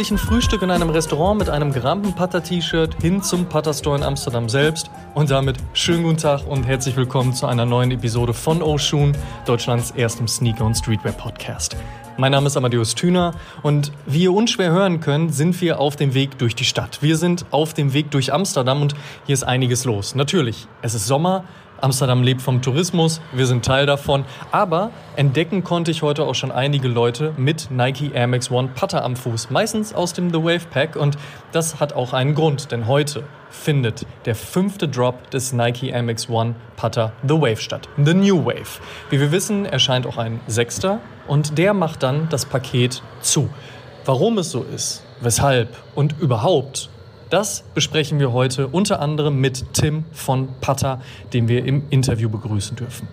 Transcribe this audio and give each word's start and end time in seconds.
gemütlichen 0.00 0.28
Frühstück 0.28 0.62
in 0.62 0.70
einem 0.70 0.88
Restaurant 0.88 1.38
mit 1.38 1.50
einem 1.50 1.74
Grampen-Putter-T-Shirt 1.74 3.02
hin 3.02 3.22
zum 3.22 3.44
Putter-Store 3.44 3.98
in 3.98 4.02
Amsterdam 4.02 4.48
selbst. 4.48 4.90
Und 5.14 5.30
damit 5.30 5.58
schönen 5.74 6.04
guten 6.04 6.16
Tag 6.16 6.46
und 6.46 6.64
herzlich 6.64 6.96
willkommen 6.96 7.34
zu 7.34 7.46
einer 7.46 7.66
neuen 7.66 7.90
Episode 7.90 8.32
von 8.32 8.62
Oshun, 8.62 9.14
Deutschlands 9.44 9.90
erstem 9.90 10.26
Sneaker- 10.26 10.64
und 10.64 10.74
Streetwear-Podcast. 10.74 11.76
Mein 12.16 12.32
Name 12.32 12.46
ist 12.46 12.56
Amadeus 12.56 12.94
Thüner 12.94 13.34
und 13.62 13.92
wie 14.06 14.22
ihr 14.22 14.32
unschwer 14.32 14.70
hören 14.70 15.00
könnt, 15.00 15.34
sind 15.34 15.60
wir 15.60 15.78
auf 15.78 15.96
dem 15.96 16.14
Weg 16.14 16.38
durch 16.38 16.54
die 16.54 16.64
Stadt. 16.64 17.02
Wir 17.02 17.18
sind 17.18 17.44
auf 17.50 17.74
dem 17.74 17.92
Weg 17.92 18.10
durch 18.10 18.32
Amsterdam 18.32 18.80
und 18.80 18.94
hier 19.26 19.34
ist 19.34 19.44
einiges 19.44 19.84
los. 19.84 20.14
Natürlich, 20.14 20.66
es 20.80 20.94
ist 20.94 21.06
Sommer, 21.06 21.44
Amsterdam 21.80 22.22
lebt 22.22 22.42
vom 22.42 22.62
Tourismus, 22.62 23.20
wir 23.32 23.46
sind 23.46 23.64
Teil 23.64 23.86
davon. 23.86 24.24
Aber 24.52 24.90
entdecken 25.16 25.64
konnte 25.64 25.90
ich 25.90 26.02
heute 26.02 26.24
auch 26.24 26.34
schon 26.34 26.52
einige 26.52 26.88
Leute 26.88 27.32
mit 27.36 27.70
Nike 27.70 28.12
Air 28.12 28.26
Max 28.26 28.50
One 28.50 28.68
Putter 28.74 29.04
am 29.04 29.16
Fuß, 29.16 29.50
meistens 29.50 29.94
aus 29.94 30.12
dem 30.12 30.30
The 30.30 30.38
Wave 30.38 30.66
Pack. 30.70 30.96
Und 30.96 31.16
das 31.52 31.80
hat 31.80 31.92
auch 31.92 32.12
einen 32.12 32.34
Grund, 32.34 32.70
denn 32.72 32.86
heute 32.86 33.24
findet 33.50 34.06
der 34.24 34.34
fünfte 34.34 34.88
Drop 34.88 35.30
des 35.30 35.52
Nike 35.52 35.88
Air 35.88 36.02
Max 36.02 36.28
One 36.28 36.54
Putter 36.76 37.12
The 37.26 37.34
Wave 37.34 37.56
statt. 37.56 37.88
The 37.96 38.14
New 38.14 38.44
Wave. 38.44 38.80
Wie 39.10 39.20
wir 39.20 39.32
wissen, 39.32 39.64
erscheint 39.64 40.06
auch 40.06 40.18
ein 40.18 40.40
sechster 40.46 41.00
und 41.26 41.58
der 41.58 41.74
macht 41.74 42.02
dann 42.02 42.28
das 42.28 42.44
Paket 42.44 43.02
zu. 43.20 43.48
Warum 44.04 44.38
es 44.38 44.50
so 44.50 44.62
ist, 44.62 45.04
weshalb 45.20 45.76
und 45.94 46.18
überhaupt 46.20 46.88
das 47.30 47.64
besprechen 47.74 48.18
wir 48.18 48.32
heute 48.32 48.68
unter 48.68 49.00
anderem 49.00 49.40
mit 49.40 49.64
Tim 49.72 50.04
von 50.12 50.48
Patter, 50.60 51.00
den 51.32 51.48
wir 51.48 51.64
im 51.64 51.84
Interview 51.90 52.28
begrüßen 52.28 52.76
dürfen. 52.76 53.08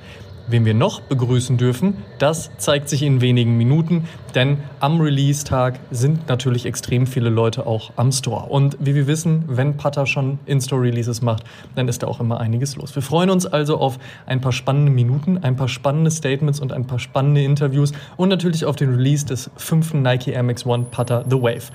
Wen 0.49 0.63
wir 0.63 0.73
noch 0.73 1.01
begrüßen 1.01 1.57
dürfen, 1.57 1.97
das 2.19 2.49
zeigt 2.57 2.87
sich 2.87 3.03
in 3.03 3.19
wenigen 3.19 3.57
Minuten, 3.57 4.07
denn 4.33 4.59
am 4.79 5.01
Release-Tag 5.01 5.77
sind 5.91 6.29
natürlich 6.29 6.65
extrem 6.65 7.05
viele 7.05 7.29
Leute 7.29 7.67
auch 7.67 7.91
am 7.97 8.13
Store. 8.13 8.45
Und 8.45 8.77
wie 8.79 8.95
wir 8.95 9.07
wissen, 9.07 9.43
wenn 9.47 9.75
Patter 9.75 10.05
schon 10.05 10.39
In-Store-Releases 10.45 11.21
macht, 11.21 11.43
dann 11.75 11.89
ist 11.89 12.02
da 12.02 12.07
auch 12.07 12.21
immer 12.21 12.39
einiges 12.39 12.77
los. 12.77 12.95
Wir 12.95 13.02
freuen 13.02 13.29
uns 13.29 13.45
also 13.45 13.77
auf 13.77 13.99
ein 14.25 14.39
paar 14.39 14.53
spannende 14.53 14.89
Minuten, 14.89 15.37
ein 15.39 15.57
paar 15.57 15.67
spannende 15.67 16.11
Statements 16.11 16.61
und 16.61 16.71
ein 16.71 16.87
paar 16.87 16.99
spannende 16.99 17.43
Interviews 17.43 17.91
und 18.15 18.29
natürlich 18.29 18.63
auf 18.63 18.77
den 18.77 18.91
Release 18.91 19.25
des 19.25 19.52
fünften 19.57 20.02
Nike 20.02 20.29
Air 20.31 20.43
Max 20.43 20.65
One 20.65 20.85
Putter 20.89 21.25
The 21.29 21.41
Wave. 21.41 21.73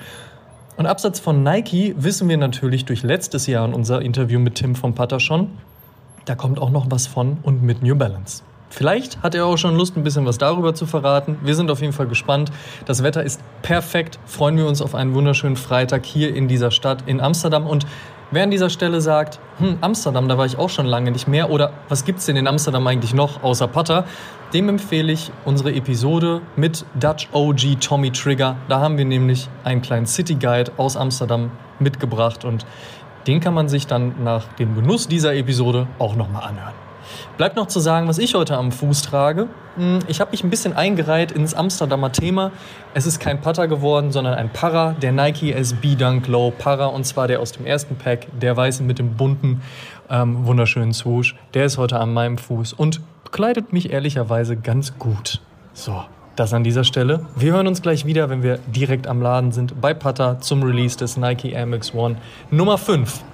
Und 0.77 0.87
abseits 0.87 1.21
von 1.21 1.43
Nike 1.43 1.95
wissen 1.99 2.29
wir 2.29 2.37
natürlich 2.39 2.85
durch 2.85 3.03
letztes 3.03 3.47
Jahr 3.47 3.67
in 3.67 3.75
unser 3.75 4.01
Interview 4.03 4.41
mit 4.41 4.55
Tim 4.55 4.75
vom 4.75 4.95
Putter 4.95 5.21
schon, 5.21 5.51
da 6.25 6.35
kommt 6.35 6.59
auch 6.59 6.71
noch 6.71 6.87
was 6.89 7.07
von 7.07 7.39
und 7.43 7.63
mit 7.63 7.83
New 7.83 7.97
Balance. 7.97 8.43
Vielleicht 8.71 9.23
hat 9.23 9.35
er 9.35 9.45
auch 9.45 9.59
schon 9.59 9.77
Lust, 9.77 9.99
ein 9.99 10.03
bisschen 10.03 10.25
was 10.25 10.39
darüber 10.39 10.75
zu 10.75 10.87
verraten. 10.87 11.37
Wir 11.43 11.55
sind 11.55 11.71
auf 11.71 11.83
jeden 11.83 11.93
Fall 11.93 12.07
gespannt. 12.07 12.51
Das 12.87 13.03
Wetter 13.03 13.23
ist 13.23 13.43
perfekt. 13.61 14.19
Freuen 14.25 14.57
wir 14.57 14.67
uns 14.67 14.81
auf 14.81 14.95
einen 14.95 15.15
wunderschönen 15.15 15.57
Freitag 15.57 16.07
hier 16.07 16.35
in 16.35 16.49
dieser 16.49 16.71
Stadt 16.71 17.03
in 17.05 17.21
Amsterdam. 17.21 17.67
Und 17.67 17.87
wer 18.31 18.45
an 18.45 18.51
dieser 18.51 18.71
Stelle 18.71 19.03
sagt, 19.03 19.41
hm, 19.59 19.77
Amsterdam, 19.83 20.27
da 20.27 20.39
war 20.39 20.47
ich 20.47 20.57
auch 20.57 20.71
schon 20.71 20.87
lange 20.87 21.11
nicht 21.11 21.29
mehr, 21.29 21.51
oder 21.51 21.75
was 21.91 22.07
gibt 22.07 22.21
es 22.21 22.27
denn 22.27 22.37
in 22.37 22.47
Amsterdam 22.47 22.87
eigentlich 22.87 23.13
noch 23.13 23.43
außer 23.43 23.69
Putter, 23.69 24.07
dem 24.53 24.69
empfehle 24.69 25.13
ich 25.13 25.33
unsere 25.45 25.73
Episode 25.73 26.43
mit 26.57 26.85
Dutch 27.01 27.29
OG 27.33 27.81
Tommy 27.81 28.11
Trigger. 28.11 28.57
Da 28.69 28.81
haben 28.81 28.99
wir 28.99 29.05
nämlich 29.05 29.49
einen 29.65 29.81
kleinen 29.81 30.07
City 30.07 30.35
Guide 30.35 30.73
aus 30.77 30.97
Amsterdam 30.97 31.51
mitgebracht 31.79 32.45
und 32.45 32.67
den 33.27 33.41
kann 33.41 33.55
man 33.55 33.69
sich 33.69 33.87
dann 33.87 34.23
nach 34.25 34.53
dem 34.55 34.75
Genuss 34.75 35.09
dieser 35.09 35.35
Episode 35.35 35.87
auch 35.99 36.17
nochmal 36.17 36.43
anhören. 36.43 36.75
Bleibt 37.37 37.57
noch 37.57 37.67
zu 37.67 37.81
sagen, 37.81 38.09
was 38.09 38.19
ich 38.19 38.35
heute 38.35 38.57
am 38.57 38.73
Fuß 38.73 39.03
trage. 39.03 39.49
Hm, 39.77 40.01
ich 40.07 40.21
habe 40.21 40.33
mich 40.33 40.45
ein 40.45 40.51
bisschen 40.51 40.75
eingereiht 40.75 41.33
ins 41.33 41.55
Amsterdamer 41.55 42.13
Thema. 42.13 42.53
Es 42.95 43.07
ist 43.07 43.21
kein 43.21 43.41
Putter 43.41 43.69
geworden, 43.69 44.13
sondern 44.13 44.35
ein 44.35 44.51
Para, 44.51 44.93
der 45.01 45.13
Nike 45.13 45.53
SB 45.53 45.95
Dunk 45.95 46.29
Low 46.29 46.51
Para. 46.51 46.87
Und 46.87 47.05
zwar 47.05 47.27
der 47.29 47.41
aus 47.41 47.53
dem 47.53 47.67
ersten 47.67 47.97
Pack, 47.97 48.27
der 48.39 48.57
weiße 48.57 48.83
mit 48.83 48.99
dem 48.99 49.17
bunten, 49.17 49.63
ähm, 50.11 50.47
wunderschönen 50.47 50.93
Swoosh. 50.93 51.35
Der 51.55 51.65
ist 51.65 51.79
heute 51.79 51.99
an 51.99 52.13
meinem 52.13 52.39
Fuß 52.39 52.75
und 52.75 53.01
kleidet 53.33 53.73
mich 53.73 53.91
ehrlicherweise 53.91 54.57
ganz 54.57 54.99
gut. 54.99 55.41
So, 55.73 56.05
das 56.37 56.53
an 56.55 56.63
dieser 56.63 56.85
Stelle. 56.85 57.27
Wir 57.35 57.53
hören 57.53 57.67
uns 57.67 57.83
gleich 57.83 58.05
wieder, 58.05 58.31
wenn 58.31 58.43
wir 58.43 58.59
direkt 58.69 59.07
am 59.07 59.21
Laden 59.21 59.53
sind, 59.53 59.81
bei 59.81 59.95
Putter 59.95 60.39
zum 60.41 60.63
Release 60.63 60.97
des 60.97 61.17
Nike 61.17 61.53
Air 61.53 61.67
Max 61.67 61.95
One 61.95 62.17
Nummer 62.51 62.79
5. 62.79 63.25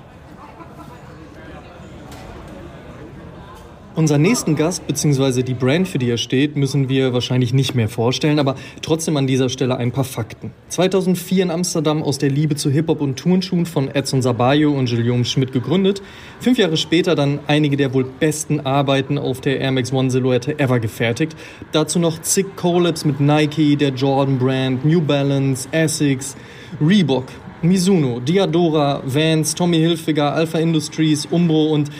Unseren 3.98 4.22
nächsten 4.22 4.54
Gast 4.54 4.86
bzw. 4.86 5.42
die 5.42 5.54
Brand, 5.54 5.88
für 5.88 5.98
die 5.98 6.09
er 6.09 6.19
steht, 6.19 6.54
müssen 6.54 6.88
wir 6.88 7.12
wahrscheinlich 7.14 7.53
nicht 7.53 7.75
mehr 7.75 7.88
vorstellen, 7.88 8.38
aber 8.38 8.54
trotzdem 8.81 9.16
an 9.16 9.26
dieser 9.26 9.48
Stelle 9.48 9.76
ein 9.76 9.91
paar 9.91 10.04
Fakten. 10.04 10.53
2004 10.69 11.42
in 11.42 11.50
Amsterdam 11.50 12.04
aus 12.04 12.16
der 12.16 12.31
Liebe 12.31 12.54
zu 12.54 12.70
Hip-Hop 12.70 13.00
und 13.00 13.19
Turnschuhen 13.19 13.66
von 13.66 13.88
Edson 13.88 14.22
Sabayo 14.22 14.70
und 14.70 14.88
Guillaume 14.88 15.25
Schmidt 15.25 15.50
gegründet. 15.50 16.00
Fünf 16.38 16.59
Jahre 16.59 16.76
später 16.76 17.16
dann 17.16 17.41
einige 17.48 17.76
der 17.76 17.92
wohl 17.92 18.04
besten 18.04 18.60
Arbeiten 18.60 19.19
auf 19.19 19.41
der 19.41 19.59
Air 19.59 19.72
Max 19.72 19.92
One 19.92 20.12
Silhouette 20.12 20.60
ever 20.60 20.78
gefertigt. 20.78 21.34
Dazu 21.72 21.98
noch 21.98 22.22
zig 22.22 22.47
Collabs 22.54 23.04
mit 23.04 23.19
Nike, 23.19 23.75
der 23.75 23.88
Jordan 23.88 24.38
Brand, 24.38 24.84
New 24.84 25.00
Balance, 25.00 25.69
Essex, 25.72 26.36
Reebok, 26.80 27.25
Mizuno, 27.62 28.20
Diadora, 28.20 29.03
Vans, 29.04 29.56
Tommy 29.56 29.78
Hilfiger, 29.78 30.32
Alpha 30.32 30.59
Industries, 30.59 31.26
Umbro 31.26 31.72
und 31.72 31.91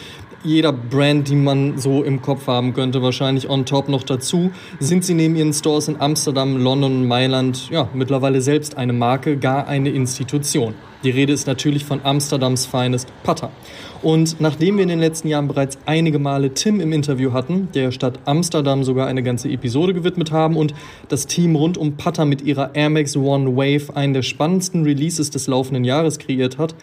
jeder 0.45 0.73
Brand, 0.73 1.29
die 1.29 1.35
man 1.35 1.79
so 1.79 2.03
im 2.03 2.23
Kopf 2.23 2.47
haben 2.47 2.75
könnte, 2.75 3.03
wahrscheinlich 3.03 3.49
on 3.49 3.65
top 3.65 3.89
noch 3.89 4.03
dazu, 4.03 4.51
sind 4.79 5.05
sie 5.05 5.15
neben 5.15 5.37
ihren 5.37 5.53
Stores 5.53 5.89
in 5.89 6.01
Amsterdam, 6.01 6.57
London 6.57 7.07
Mailand 7.07 7.69
ja, 7.71 7.89
mittlerweile 7.95 8.41
selbst 8.41 8.77
eine 8.77 8.93
Marke, 8.93 9.37
gar 9.37 9.67
eine 9.67 9.91
Institution. 9.91 10.75
Die 11.05 11.11
Rede 11.11 11.33
ist 11.33 11.47
natürlich 11.47 11.85
von 11.85 12.01
Amsterdams 12.03 12.67
Finest 12.67 13.13
Putter. 13.23 13.51
Und 14.03 14.41
nachdem 14.41 14.77
wir 14.77 14.83
in 14.83 14.89
den 14.89 15.01
letzten 15.01 15.29
Jahren 15.29 15.49
bereits 15.49 15.79
einige 15.87 16.19
Male 16.19 16.55
Tim 16.55 16.81
im 16.81 16.93
Interview 16.93 17.33
hatten, 17.33 17.69
der 17.75 17.91
Stadt 17.91 18.21
Amsterdam 18.25 18.85
sogar 18.85 19.07
eine 19.07 19.23
ganze 19.23 19.49
Episode 19.49 19.95
gewidmet 19.95 20.31
haben 20.31 20.57
und 20.57 20.75
das 21.09 21.27
Team 21.27 21.57
rund 21.57 21.77
um 21.77 21.97
Putter 21.97 22.25
mit 22.25 22.43
ihrer 22.43 22.75
Air 22.75 22.91
Max 22.91 23.17
One 23.17 23.57
Wave 23.57 23.97
einen 23.97 24.13
der 24.13 24.23
spannendsten 24.23 24.85
Releases 24.85 25.31
des 25.31 25.49
laufenden 25.49 25.85
Jahres 25.85 26.19
kreiert 26.19 26.59
hat, 26.59 26.75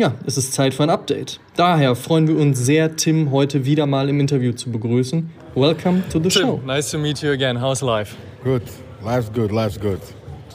ja, 0.00 0.14
es 0.24 0.38
ist 0.38 0.54
Zeit 0.54 0.72
für 0.72 0.82
ein 0.82 0.90
Update. 0.90 1.40
Daher 1.56 1.94
freuen 1.94 2.26
wir 2.26 2.36
uns 2.38 2.58
sehr, 2.58 2.96
Tim 2.96 3.30
heute 3.30 3.66
wieder 3.66 3.84
mal 3.84 4.08
im 4.08 4.18
Interview 4.18 4.52
zu 4.52 4.70
begrüßen. 4.70 5.30
Welcome 5.54 6.02
to 6.10 6.18
the 6.18 6.30
Tim, 6.30 6.42
show. 6.42 6.60
Nice 6.64 6.90
to 6.90 6.98
meet 6.98 7.20
you 7.20 7.32
again. 7.32 7.60
How's 7.60 7.82
life? 7.82 8.16
Good. 8.42 8.62
Life's 9.04 9.30
good. 9.30 9.52
Life's 9.52 9.78
good. 9.78 10.00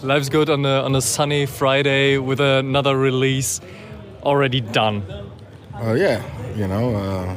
Life's 0.01 0.31
good 0.31 0.49
on 0.49 0.65
a, 0.65 0.81
on 0.83 0.95
a 0.95 1.01
sunny 1.01 1.45
Friday 1.45 2.17
with 2.17 2.39
another 2.39 2.97
release 2.97 3.61
already 4.23 4.61
done. 4.61 5.03
Uh, 5.75 5.93
yeah, 5.93 6.23
you 6.55 6.67
know, 6.67 6.95
uh, 6.95 7.35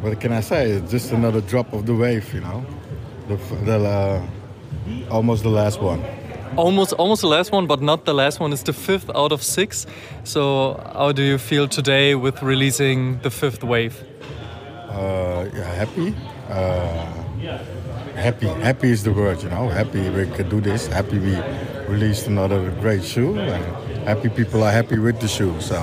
what 0.00 0.18
can 0.18 0.32
I 0.32 0.40
say? 0.40 0.70
It's 0.70 0.90
just 0.90 1.12
another 1.12 1.40
drop 1.42 1.72
of 1.72 1.86
the 1.86 1.94
wave, 1.94 2.34
you 2.34 2.40
know. 2.40 2.64
The, 3.28 3.36
the 3.64 3.78
uh, 3.78 4.22
almost 5.10 5.44
the 5.44 5.50
last 5.50 5.80
one. 5.80 6.02
Almost, 6.56 6.92
almost 6.94 7.22
the 7.22 7.28
last 7.28 7.52
one, 7.52 7.66
but 7.66 7.80
not 7.80 8.04
the 8.04 8.14
last 8.14 8.40
one. 8.40 8.52
It's 8.52 8.62
the 8.62 8.72
fifth 8.72 9.08
out 9.14 9.32
of 9.32 9.42
six. 9.42 9.86
So, 10.24 10.80
how 10.92 11.12
do 11.12 11.22
you 11.22 11.38
feel 11.38 11.68
today 11.68 12.14
with 12.14 12.42
releasing 12.42 13.20
the 13.20 13.30
fifth 13.30 13.62
wave? 13.62 14.02
Uh, 14.88 15.44
happy. 15.50 16.14
Uh, 16.48 17.06
happy. 18.16 18.48
Happy 18.48 18.90
is 18.90 19.04
the 19.04 19.12
word, 19.12 19.42
you 19.42 19.48
know. 19.48 19.68
Happy 19.68 20.10
we 20.10 20.26
could 20.26 20.48
do 20.48 20.60
this. 20.60 20.88
Happy 20.88 21.18
we 21.18 21.36
released 21.88 22.26
another 22.26 22.70
great 22.80 23.04
shoe, 23.04 23.38
and 23.38 23.64
happy 24.08 24.28
people 24.28 24.62
are 24.64 24.72
happy 24.72 24.98
with 24.98 25.20
the 25.20 25.28
shoe. 25.28 25.54
So, 25.60 25.76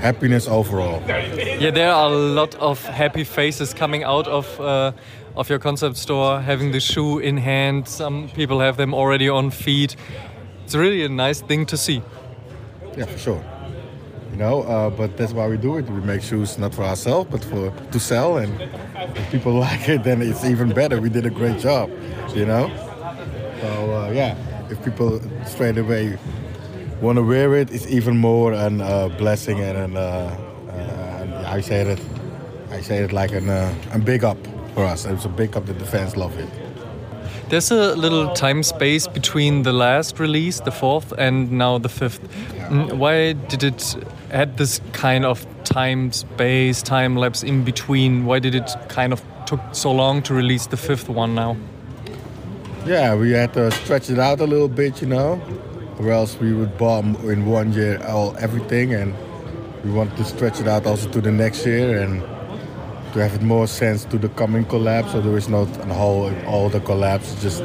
happiness 0.00 0.48
overall. 0.48 1.02
Yeah, 1.06 1.70
there 1.70 1.92
are 1.92 2.10
a 2.10 2.14
lot 2.14 2.54
of 2.56 2.84
happy 2.84 3.24
faces 3.24 3.72
coming 3.72 4.02
out 4.02 4.26
of 4.26 4.60
uh, 4.60 4.92
of 5.38 5.48
your 5.48 5.60
concept 5.60 5.96
store, 5.96 6.40
having 6.40 6.72
the 6.72 6.80
shoe 6.80 7.20
in 7.20 7.36
hand. 7.36 7.86
Some 7.86 8.28
people 8.30 8.58
have 8.58 8.76
them 8.76 8.92
already 8.92 9.28
on 9.28 9.50
feet. 9.50 9.94
It's 10.64 10.74
really 10.74 11.04
a 11.04 11.08
nice 11.08 11.40
thing 11.40 11.64
to 11.66 11.76
see. 11.76 12.02
Yeah, 12.96 13.06
for 13.06 13.18
sure. 13.18 13.44
You 14.32 14.36
know, 14.36 14.62
uh, 14.62 14.90
but 14.90 15.16
that's 15.16 15.32
why 15.32 15.46
we 15.46 15.56
do 15.56 15.76
it. 15.78 15.88
We 15.88 16.00
make 16.00 16.22
shoes 16.22 16.58
not 16.58 16.74
for 16.74 16.82
ourselves, 16.82 17.30
but 17.30 17.44
for 17.44 17.70
to 17.70 18.00
sell. 18.00 18.36
And 18.38 18.60
if 19.16 19.30
people 19.30 19.52
like 19.66 19.88
it, 19.88 20.02
then 20.02 20.22
it's 20.22 20.44
even 20.44 20.72
better. 20.72 21.00
We 21.00 21.08
did 21.08 21.24
a 21.24 21.30
great 21.30 21.60
job. 21.60 21.88
You 22.34 22.44
know. 22.44 22.68
So 23.60 23.94
uh, 23.94 24.10
yeah, 24.10 24.36
if 24.70 24.84
people 24.84 25.20
straight 25.46 25.78
away 25.78 26.18
want 27.00 27.16
to 27.16 27.22
wear 27.22 27.54
it, 27.54 27.70
it's 27.70 27.86
even 27.86 28.16
more 28.16 28.52
a 28.52 28.66
uh, 28.66 29.08
blessing 29.18 29.60
and 29.60 29.78
an, 29.78 29.96
uh, 29.96 30.00
uh, 30.00 31.44
I 31.46 31.60
say 31.60 31.82
it, 31.82 32.00
I 32.70 32.80
say 32.80 32.98
it 33.04 33.12
like 33.12 33.32
an, 33.32 33.48
uh, 33.48 33.72
a 33.92 33.98
big 34.00 34.24
up 34.24 34.38
for 34.78 34.84
us. 34.92 35.04
It's 35.06 35.24
a 35.24 35.28
big 35.28 35.56
up 35.56 35.66
that 35.66 35.78
the 35.78 35.84
fans 35.84 36.16
love 36.16 36.38
it. 36.38 36.48
There's 37.48 37.70
a 37.72 37.96
little 37.96 38.28
time 38.34 38.62
space 38.62 39.08
between 39.08 39.62
the 39.64 39.72
last 39.72 40.20
release, 40.20 40.60
the 40.60 40.70
fourth, 40.70 41.12
and 41.18 41.50
now 41.50 41.78
the 41.78 41.88
fifth. 41.88 42.20
Mm, 42.70 42.92
Why 42.92 43.32
did 43.48 43.62
it 43.64 43.96
had 44.30 44.56
this 44.56 44.80
kind 44.92 45.24
of 45.24 45.46
time 45.64 46.12
space, 46.12 46.82
time 46.82 47.16
lapse 47.16 47.42
in 47.42 47.64
between? 47.64 48.24
Why 48.26 48.38
did 48.38 48.54
it 48.54 48.70
kind 48.88 49.12
of 49.12 49.20
took 49.46 49.60
so 49.72 49.90
long 49.92 50.22
to 50.22 50.34
release 50.34 50.66
the 50.68 50.76
fifth 50.76 51.08
one 51.08 51.34
now? 51.34 51.56
Yeah, 52.86 53.16
we 53.16 53.32
had 53.32 53.52
to 53.54 53.70
stretch 53.70 54.10
it 54.10 54.18
out 54.18 54.40
a 54.40 54.46
little 54.46 54.68
bit, 54.68 55.00
you 55.02 55.08
know. 55.08 55.40
or 55.98 56.12
else 56.12 56.38
we 56.40 56.52
would 56.52 56.78
bomb 56.78 57.16
in 57.28 57.44
one 57.46 57.72
year 57.72 57.98
all 58.06 58.36
everything, 58.38 58.94
and 58.94 59.12
we 59.84 59.90
want 59.90 60.16
to 60.16 60.24
stretch 60.24 60.60
it 60.60 60.68
out 60.68 60.86
also 60.86 61.08
to 61.10 61.20
the 61.20 61.32
next 61.32 61.66
year 61.66 61.98
and 62.02 62.22
to 63.12 63.20
have 63.20 63.34
it 63.34 63.42
more 63.42 63.66
sense 63.66 64.04
to 64.06 64.18
the 64.18 64.28
coming 64.28 64.64
collapse, 64.64 65.12
So 65.12 65.20
there 65.20 65.36
is 65.36 65.48
not 65.48 65.68
a 65.90 65.94
whole 65.94 66.32
all 66.46 66.68
the 66.68 66.80
collapse. 66.80 67.32
It's 67.32 67.42
just 67.42 67.62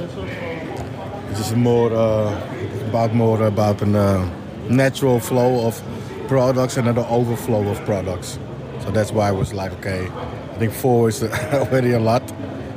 just 1.36 1.56
more 1.56 1.92
uh, 1.92 2.90
about 2.90 3.13
more 3.13 3.42
about 3.44 3.81
a 3.81 4.00
uh, 4.00 4.30
natural 4.69 5.19
flow 5.19 5.68
of 5.68 5.81
products 6.28 6.78
and 6.78 6.88
an 6.88 6.98
overflow 6.98 7.68
of 7.69 7.84
products. 7.86 8.40
So 8.84 8.92
that's 8.92 9.12
why 9.12 9.30
I 9.30 9.31
was 9.31 9.54
like, 9.54 9.72
okay, 9.80 10.07
I 10.54 10.57
think 10.57 10.74
four 10.74 11.10
is 11.10 11.24
already 11.54 11.92
a 11.92 12.00
lot, 12.00 12.24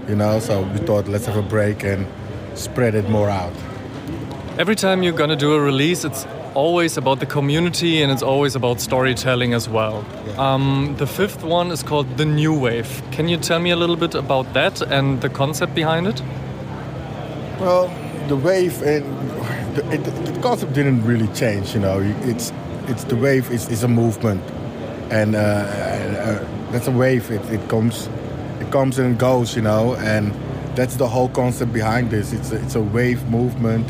you 0.08 0.16
know. 0.16 0.40
So 0.40 0.62
we 0.62 0.78
thought 0.78 1.08
let's 1.08 1.26
have 1.26 1.36
a 1.36 1.48
break 1.48 1.84
and 1.84 2.06
spread 2.54 2.94
it 2.94 3.08
more 3.08 3.28
out. 3.28 3.52
Every 4.58 4.74
time 4.74 5.02
you're 5.02 5.18
gonna 5.18 5.36
do 5.36 5.52
a 5.52 5.60
release, 5.60 6.04
it's 6.04 6.26
always 6.56 6.96
about 6.96 7.20
the 7.20 7.26
community 7.26 8.02
and 8.02 8.10
it's 8.10 8.22
always 8.22 8.56
about 8.56 8.80
storytelling 8.80 9.52
as 9.52 9.68
well. 9.68 10.02
Yeah. 10.26 10.54
Um, 10.54 10.94
the 10.96 11.06
fifth 11.06 11.44
one 11.44 11.70
is 11.70 11.82
called 11.82 12.16
The 12.16 12.24
New 12.24 12.58
Wave. 12.58 13.02
Can 13.12 13.28
you 13.28 13.36
tell 13.36 13.60
me 13.60 13.70
a 13.70 13.76
little 13.76 13.96
bit 13.96 14.14
about 14.14 14.54
that 14.54 14.80
and 14.80 15.20
the 15.20 15.28
concept 15.28 15.74
behind 15.74 16.06
it? 16.06 16.22
Well, 17.60 17.88
the 18.28 18.36
wave 18.36 18.82
and 18.82 19.04
the, 19.76 19.82
it, 19.92 20.04
the 20.04 20.40
concept 20.40 20.72
didn't 20.72 21.04
really 21.04 21.28
change. 21.34 21.74
You 21.74 21.80
know, 21.80 22.00
it's 22.22 22.52
it's 22.88 23.04
the 23.04 23.16
wave 23.16 23.50
is, 23.50 23.68
is 23.68 23.82
a 23.82 23.88
movement, 23.88 24.42
and 25.10 25.34
uh, 25.34 25.38
uh, 25.38 26.70
that's 26.70 26.86
a 26.86 26.90
wave. 26.90 27.30
It, 27.30 27.44
it 27.50 27.68
comes 27.68 28.08
it 28.60 28.70
comes 28.70 28.98
and 28.98 29.18
goes. 29.18 29.56
You 29.56 29.62
know, 29.62 29.94
and 29.96 30.32
that's 30.76 30.96
the 30.96 31.08
whole 31.08 31.28
concept 31.28 31.72
behind 31.72 32.10
this. 32.10 32.32
It's 32.32 32.52
a, 32.52 32.56
it's 32.62 32.74
a 32.74 32.82
wave 32.82 33.22
movement 33.30 33.86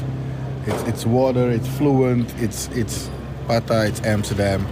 it's, 0.66 0.82
it's 0.82 1.06
water, 1.06 1.50
it's 1.50 1.68
fluent, 1.68 2.32
it's 2.40 2.68
it's 2.68 3.10
Patta, 3.46 3.86
it's 3.86 4.02
Amsterdam. 4.02 4.66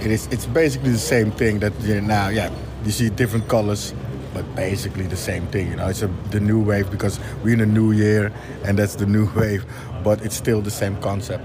It 0.00 0.10
is 0.10 0.26
it's 0.28 0.46
basically 0.46 0.90
the 0.90 0.98
same 0.98 1.30
thing 1.30 1.58
that 1.60 1.72
you 1.80 2.00
know, 2.00 2.06
now 2.06 2.28
yeah 2.28 2.50
you 2.84 2.92
see 2.92 3.08
different 3.10 3.48
colors 3.48 3.94
but 4.34 4.44
basically 4.54 5.06
the 5.06 5.16
same 5.16 5.46
thing 5.48 5.70
you 5.70 5.76
know. 5.76 5.88
It's 5.88 6.02
a, 6.02 6.08
the 6.30 6.40
new 6.40 6.62
wave 6.62 6.90
because 6.90 7.18
we're 7.42 7.54
in 7.54 7.60
a 7.60 7.66
new 7.66 7.92
year 7.92 8.32
and 8.64 8.78
that's 8.78 8.94
the 8.94 9.06
new 9.06 9.28
wave 9.36 9.64
but 10.04 10.24
it's 10.24 10.36
still 10.36 10.60
the 10.60 10.70
same 10.70 10.96
concept. 11.00 11.44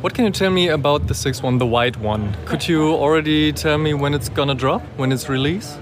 What 0.00 0.14
can 0.14 0.24
you 0.24 0.30
tell 0.30 0.52
me 0.52 0.68
about 0.68 1.08
the 1.08 1.14
sixth 1.14 1.42
one 1.42 1.58
the 1.58 1.66
white 1.66 1.96
one? 1.96 2.36
Could 2.46 2.68
you 2.68 2.94
already 2.94 3.52
tell 3.52 3.78
me 3.78 3.94
when 3.94 4.14
it's 4.14 4.28
gonna 4.28 4.54
drop 4.54 4.82
when 4.96 5.10
it's 5.10 5.28
released? 5.28 5.76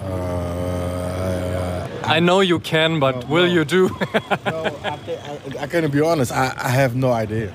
Uh, 0.00 0.47
I 2.08 2.20
know 2.20 2.40
you 2.40 2.58
can, 2.58 2.98
but 3.00 3.14
no, 3.20 3.34
will 3.34 3.46
no. 3.46 3.52
you 3.52 3.64
do? 3.64 3.88
no, 4.46 4.64
I, 4.82 4.98
I, 4.98 5.62
I 5.62 5.66
can 5.66 5.90
be 5.90 6.00
honest. 6.00 6.32
I, 6.32 6.54
I 6.56 6.68
have 6.70 6.96
no 6.96 7.12
idea. 7.12 7.54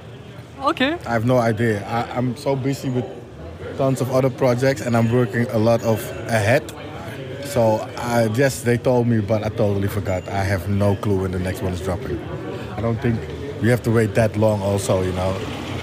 Okay. 0.61 0.93
I 1.05 1.11
have 1.13 1.25
no 1.25 1.37
idea. 1.39 1.85
I, 1.87 2.17
I'm 2.17 2.35
so 2.37 2.55
busy 2.55 2.89
with 2.89 3.05
tons 3.77 4.01
of 4.01 4.11
other 4.11 4.29
projects, 4.29 4.81
and 4.81 4.95
I'm 4.95 5.11
working 5.11 5.47
a 5.51 5.57
lot 5.57 5.81
of 5.83 5.99
ahead. 6.27 6.71
So 7.45 7.87
I 7.97 8.29
yes, 8.33 8.61
they 8.61 8.77
told 8.77 9.07
me, 9.07 9.19
but 9.19 9.43
I 9.43 9.49
totally 9.49 9.87
forgot. 9.87 10.27
I 10.27 10.43
have 10.43 10.69
no 10.69 10.95
clue 10.95 11.21
when 11.21 11.31
the 11.31 11.39
next 11.39 11.61
one 11.61 11.73
is 11.73 11.81
dropping. 11.81 12.19
I 12.77 12.81
don't 12.81 12.99
think 13.01 13.19
we 13.61 13.69
have 13.69 13.83
to 13.83 13.91
wait 13.91 14.15
that 14.15 14.37
long. 14.37 14.61
Also, 14.61 15.01
you 15.01 15.11
know. 15.13 15.37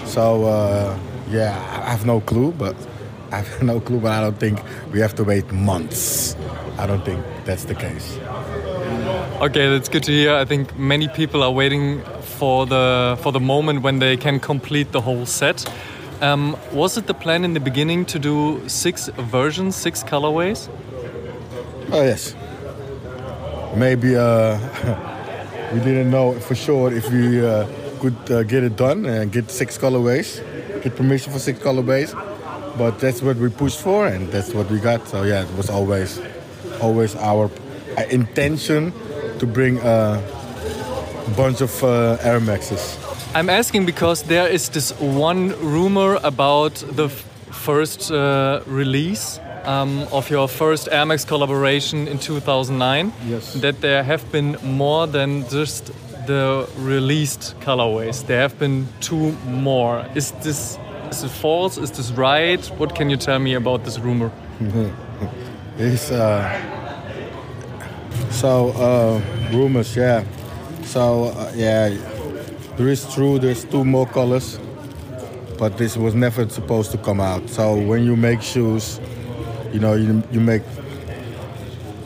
So 0.06 0.44
uh, 0.46 0.98
yeah, 1.30 1.52
I 1.84 1.90
have 1.90 2.06
no 2.06 2.20
clue, 2.20 2.52
but 2.52 2.74
I 3.30 3.36
have 3.38 3.62
no 3.72 3.80
clue. 3.80 4.00
But 4.00 4.12
I 4.12 4.20
don't 4.20 4.38
think 4.38 4.60
we 4.92 5.00
have 5.00 5.14
to 5.16 5.24
wait 5.24 5.50
months. 5.52 6.36
I 6.78 6.86
don't 6.86 7.04
think 7.04 7.22
that's 7.44 7.64
the 7.64 7.74
case. 7.74 8.18
Okay, 9.40 9.70
that's 9.70 9.88
good 9.88 10.02
to 10.02 10.12
hear. 10.12 10.34
I 10.34 10.44
think 10.44 10.78
many 10.78 11.08
people 11.08 11.42
are 11.42 11.50
waiting 11.50 12.02
for 12.36 12.66
the 12.66 13.16
for 13.22 13.32
the 13.32 13.40
moment 13.40 13.80
when 13.80 13.98
they 13.98 14.18
can 14.18 14.38
complete 14.38 14.92
the 14.92 15.00
whole 15.00 15.24
set. 15.24 15.64
Um, 16.20 16.58
was 16.72 16.98
it 16.98 17.06
the 17.06 17.14
plan 17.14 17.42
in 17.42 17.54
the 17.54 17.60
beginning 17.60 18.04
to 18.12 18.18
do 18.18 18.60
six 18.68 19.08
versions, 19.16 19.76
six 19.76 20.04
colorways? 20.04 20.68
Oh 21.90 22.02
yes. 22.02 22.34
Maybe 23.74 24.14
uh, 24.14 24.58
we 25.72 25.80
didn't 25.80 26.10
know 26.10 26.38
for 26.38 26.54
sure 26.54 26.92
if 26.92 27.10
we 27.10 27.40
uh, 27.40 27.66
could 27.98 28.30
uh, 28.30 28.42
get 28.42 28.62
it 28.62 28.76
done 28.76 29.06
and 29.06 29.32
get 29.32 29.50
six 29.50 29.78
colorways, 29.78 30.42
get 30.82 30.96
permission 30.96 31.32
for 31.32 31.38
six 31.38 31.58
colorways. 31.60 32.12
But 32.76 32.98
that's 33.00 33.22
what 33.22 33.38
we 33.38 33.48
pushed 33.48 33.80
for, 33.80 34.06
and 34.06 34.30
that's 34.30 34.52
what 34.52 34.70
we 34.70 34.80
got. 34.80 35.08
So 35.08 35.22
yeah, 35.22 35.44
it 35.44 35.56
was 35.56 35.70
always, 35.70 36.20
always 36.82 37.16
our 37.16 37.50
intention 38.10 38.92
to 39.40 39.46
bring 39.46 39.78
a 39.78 40.22
bunch 41.36 41.60
of 41.60 41.82
uh, 41.82 42.18
Air 42.22 42.40
Maxes. 42.40 42.98
I'm 43.34 43.48
asking 43.48 43.86
because 43.86 44.22
there 44.24 44.48
is 44.48 44.68
this 44.68 44.92
one 45.00 45.50
rumor 45.60 46.18
about 46.22 46.74
the 46.96 47.08
first 47.08 48.10
uh, 48.10 48.60
release 48.66 49.40
um, 49.64 50.06
of 50.12 50.30
your 50.30 50.48
first 50.48 50.88
Air 50.90 51.06
Max 51.06 51.24
collaboration 51.24 52.08
in 52.08 52.18
2009. 52.18 53.12
Yes. 53.26 53.54
That 53.54 53.80
there 53.80 54.02
have 54.02 54.30
been 54.32 54.56
more 54.62 55.06
than 55.06 55.48
just 55.48 55.92
the 56.26 56.68
released 56.78 57.54
colorways. 57.60 58.26
There 58.26 58.40
have 58.40 58.58
been 58.58 58.86
two 59.00 59.32
more. 59.46 60.04
Is 60.14 60.32
this 60.42 60.78
is 61.10 61.24
it 61.24 61.30
false? 61.30 61.78
Is 61.78 61.90
this 61.90 62.12
right? 62.12 62.64
What 62.78 62.94
can 62.94 63.10
you 63.10 63.16
tell 63.16 63.38
me 63.38 63.54
about 63.54 63.84
this 63.84 63.98
rumor? 63.98 64.30
it's 65.78 66.10
uh, 66.10 66.79
so 68.40 68.70
uh, 68.70 69.20
rumors, 69.52 69.94
yeah. 69.94 70.24
So 70.84 71.24
uh, 71.24 71.52
yeah, 71.54 71.90
there 72.78 72.88
is 72.88 73.04
true. 73.12 73.38
There's 73.38 73.64
two 73.64 73.84
more 73.84 74.06
colors, 74.06 74.58
but 75.58 75.76
this 75.76 75.94
was 75.94 76.14
never 76.14 76.48
supposed 76.48 76.90
to 76.92 76.98
come 76.98 77.20
out. 77.20 77.50
So 77.50 77.76
when 77.76 78.02
you 78.02 78.16
make 78.16 78.40
shoes, 78.40 78.98
you 79.74 79.78
know, 79.78 79.92
you 79.92 80.22
you 80.32 80.40
make 80.40 80.62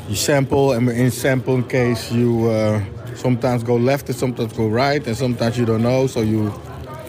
you 0.09 0.17
sample, 0.17 0.73
and 0.73 0.89
in 0.89 1.13
sample 1.13 1.63
case 1.63 2.11
you 2.11 2.51
uh, 2.51 2.83
sometimes 3.15 3.63
go 3.63 3.77
left 3.77 4.09
and 4.09 4.19
sometimes 4.19 4.53
go 4.55 4.67
right, 4.67 5.07
and 5.07 5.17
sometimes 5.17 5.57
you 5.57 5.65
don't 5.65 5.83
know. 5.83 6.09
So 6.09 6.21
you 6.23 6.53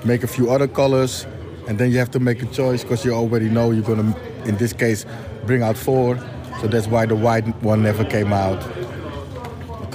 make 0.03 0.21
a 0.21 0.27
few 0.27 0.51
other 0.51 0.67
colors, 0.67 1.25
and 1.67 1.79
then 1.79 1.89
you 1.89 1.97
have 1.97 2.11
to 2.11 2.19
make 2.19 2.43
a 2.43 2.47
choice 2.47 2.83
because 2.83 3.03
you 3.03 3.11
already 3.11 3.49
know 3.49 3.71
you're 3.71 3.81
gonna, 3.83 4.15
in 4.45 4.55
this 4.57 4.71
case, 4.71 5.03
bring 5.47 5.63
out 5.63 5.77
four. 5.77 6.19
So 6.61 6.67
that's 6.67 6.85
why 6.85 7.07
the 7.07 7.15
white 7.15 7.47
one 7.63 7.81
never 7.81 8.05
came 8.05 8.31
out 8.31 8.61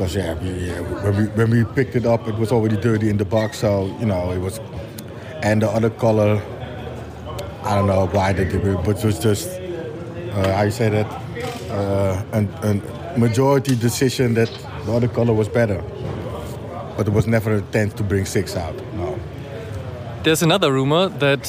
because 0.01 0.17
yeah, 0.17 0.33
we, 0.33 0.49
yeah, 0.67 0.81
when 0.81 1.15
we 1.15 1.25
when 1.37 1.51
we 1.51 1.75
picked 1.75 1.95
it 1.95 2.07
up, 2.07 2.27
it 2.27 2.35
was 2.37 2.53
already 2.53 2.79
dirty 2.79 3.11
in 3.11 3.19
the 3.19 3.25
box. 3.27 3.59
So 3.59 3.95
you 4.01 4.07
know, 4.07 4.33
it 4.33 4.39
was, 4.39 4.59
and 5.43 5.61
the 5.61 5.69
other 5.69 5.91
color, 5.91 6.41
I 7.65 7.75
don't 7.75 7.87
know 7.87 8.07
why 8.07 8.33
they 8.33 8.45
did 8.45 8.67
it, 8.67 8.83
but 8.83 8.97
it 8.97 9.05
was 9.05 9.19
just 9.19 9.51
uh, 9.51 10.63
you 10.65 10.71
say 10.71 10.89
that, 10.89 11.07
uh, 11.71 12.25
a 12.33 13.19
majority 13.19 13.77
decision 13.77 14.33
that 14.35 14.49
the 14.87 14.93
other 14.95 15.09
color 15.09 15.35
was 15.35 15.51
better. 15.51 15.83
But 16.97 17.07
it 17.07 17.13
was 17.13 17.27
never 17.27 17.53
a 17.53 17.59
intent 17.59 17.99
to 17.99 18.03
bring 18.03 18.25
six 18.25 18.57
out. 18.57 18.75
No. 18.95 19.19
There's 20.23 20.43
another 20.43 20.73
rumor 20.73 21.09
that, 21.09 21.45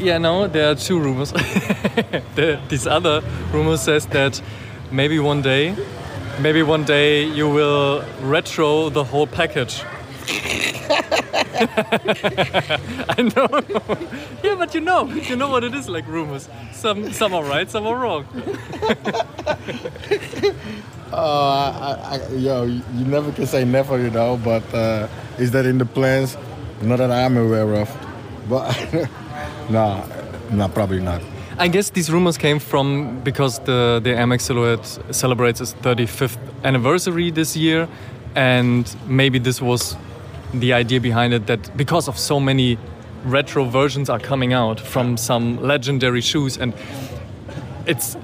yeah, 0.00 0.18
no, 0.18 0.48
there 0.48 0.70
are 0.70 0.74
two 0.74 0.98
rumors. 0.98 1.30
the, 2.34 2.60
this 2.68 2.86
other 2.86 3.22
rumor 3.52 3.76
says 3.76 4.06
that 4.06 4.42
maybe 4.90 5.20
one 5.20 5.42
day 5.42 5.76
Maybe 6.42 6.64
one 6.64 6.82
day 6.82 7.22
you 7.22 7.48
will 7.48 8.04
retro 8.20 8.88
the 8.88 9.04
whole 9.04 9.28
package. 9.28 9.80
I 13.08 13.30
know. 13.36 13.46
yeah, 14.42 14.56
but 14.56 14.74
you 14.74 14.80
know, 14.80 15.06
you 15.06 15.36
know 15.36 15.48
what 15.48 15.62
it 15.62 15.72
is 15.72 15.88
like 15.88 16.04
rumors. 16.08 16.48
Some 16.72 17.12
some 17.12 17.32
are 17.32 17.44
right, 17.44 17.70
some 17.70 17.86
are 17.86 17.96
wrong. 17.96 18.26
uh, 21.12 21.14
I, 21.14 22.18
I, 22.18 22.34
yo, 22.34 22.64
you 22.64 23.04
never 23.04 23.30
can 23.30 23.46
say 23.46 23.64
never, 23.64 23.96
you 24.02 24.10
know. 24.10 24.36
But 24.36 24.64
uh, 24.74 25.06
is 25.38 25.52
that 25.52 25.64
in 25.64 25.78
the 25.78 25.86
plans? 25.86 26.36
Not 26.80 26.98
that 26.98 27.12
I'm 27.12 27.36
aware 27.36 27.72
of. 27.76 27.88
But 28.48 28.74
no, 29.70 30.04
no, 30.50 30.68
probably 30.70 31.00
not. 31.00 31.22
I 31.58 31.68
guess 31.68 31.90
these 31.90 32.10
rumors 32.10 32.38
came 32.38 32.58
from 32.58 33.20
because 33.20 33.58
the 33.60 34.00
the 34.02 34.10
Air 34.10 34.26
Max 34.26 34.44
Silhouette 34.44 34.86
celebrates 35.10 35.60
its 35.60 35.74
35th 35.74 36.38
anniversary 36.64 37.30
this 37.30 37.56
year, 37.56 37.88
and 38.34 38.96
maybe 39.06 39.38
this 39.38 39.60
was 39.60 39.96
the 40.54 40.72
idea 40.72 41.00
behind 41.00 41.34
it 41.34 41.46
that 41.46 41.76
because 41.76 42.08
of 42.08 42.18
so 42.18 42.40
many 42.40 42.78
retro 43.24 43.64
versions 43.64 44.08
are 44.08 44.18
coming 44.18 44.52
out 44.54 44.80
from 44.80 45.16
some 45.16 45.62
legendary 45.62 46.22
shoes, 46.22 46.56
and 46.56 46.72
it's 47.86 48.16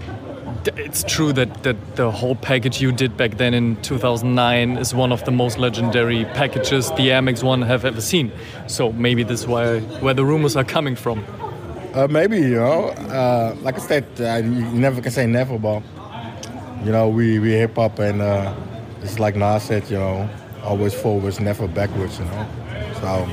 it's 0.76 1.04
true 1.04 1.32
that, 1.32 1.62
that 1.62 1.96
the 1.96 2.10
whole 2.10 2.34
package 2.34 2.80
you 2.80 2.92
did 2.92 3.16
back 3.16 3.36
then 3.36 3.54
in 3.54 3.76
2009 3.82 4.76
is 4.76 4.94
one 4.94 5.12
of 5.12 5.24
the 5.24 5.30
most 5.30 5.58
legendary 5.58 6.24
packages 6.24 6.88
the 6.90 7.10
Amex 7.10 7.42
One 7.42 7.62
have 7.62 7.84
ever 7.84 8.00
seen. 8.00 8.32
So 8.66 8.92
maybe 8.92 9.22
this 9.22 9.40
is 9.40 9.46
why 9.46 9.80
where 10.00 10.14
the 10.14 10.24
rumors 10.24 10.56
are 10.56 10.64
coming 10.64 10.96
from. 10.96 11.24
Uh, 11.94 12.06
maybe 12.08 12.36
you 12.38 12.56
know, 12.56 12.88
uh, 12.90 13.56
like 13.62 13.76
I 13.76 13.78
said, 13.78 14.04
uh, 14.20 14.36
you 14.36 14.78
never 14.78 15.00
can 15.00 15.10
say 15.10 15.26
never, 15.26 15.58
but 15.58 15.82
you 16.84 16.92
know, 16.92 17.08
we 17.08 17.38
we 17.38 17.52
hip 17.52 17.76
hop 17.76 17.98
and 17.98 18.20
uh, 18.20 18.54
it's 19.02 19.18
like 19.18 19.36
Nas 19.36 19.62
said, 19.64 19.90
you 19.90 19.98
know, 19.98 20.28
always 20.62 20.94
forwards, 20.94 21.40
never 21.40 21.66
backwards, 21.66 22.18
you 22.18 22.24
know. 22.26 22.46
So 23.00 23.28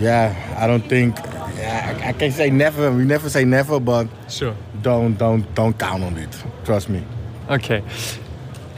yeah, 0.00 0.34
I 0.58 0.66
don't 0.66 0.86
think. 0.88 1.16
Yeah, 1.56 1.96
I, 2.04 2.08
I 2.10 2.12
can 2.12 2.30
say 2.30 2.50
never. 2.50 2.92
We 2.92 3.04
never 3.04 3.28
say 3.28 3.44
never, 3.44 3.80
but 3.80 4.08
sure. 4.28 4.54
Don't 4.82 5.16
don't 5.18 5.42
don't 5.54 5.76
count 5.78 6.04
on 6.04 6.16
it. 6.18 6.44
Trust 6.64 6.88
me. 6.88 7.02
Okay. 7.50 7.82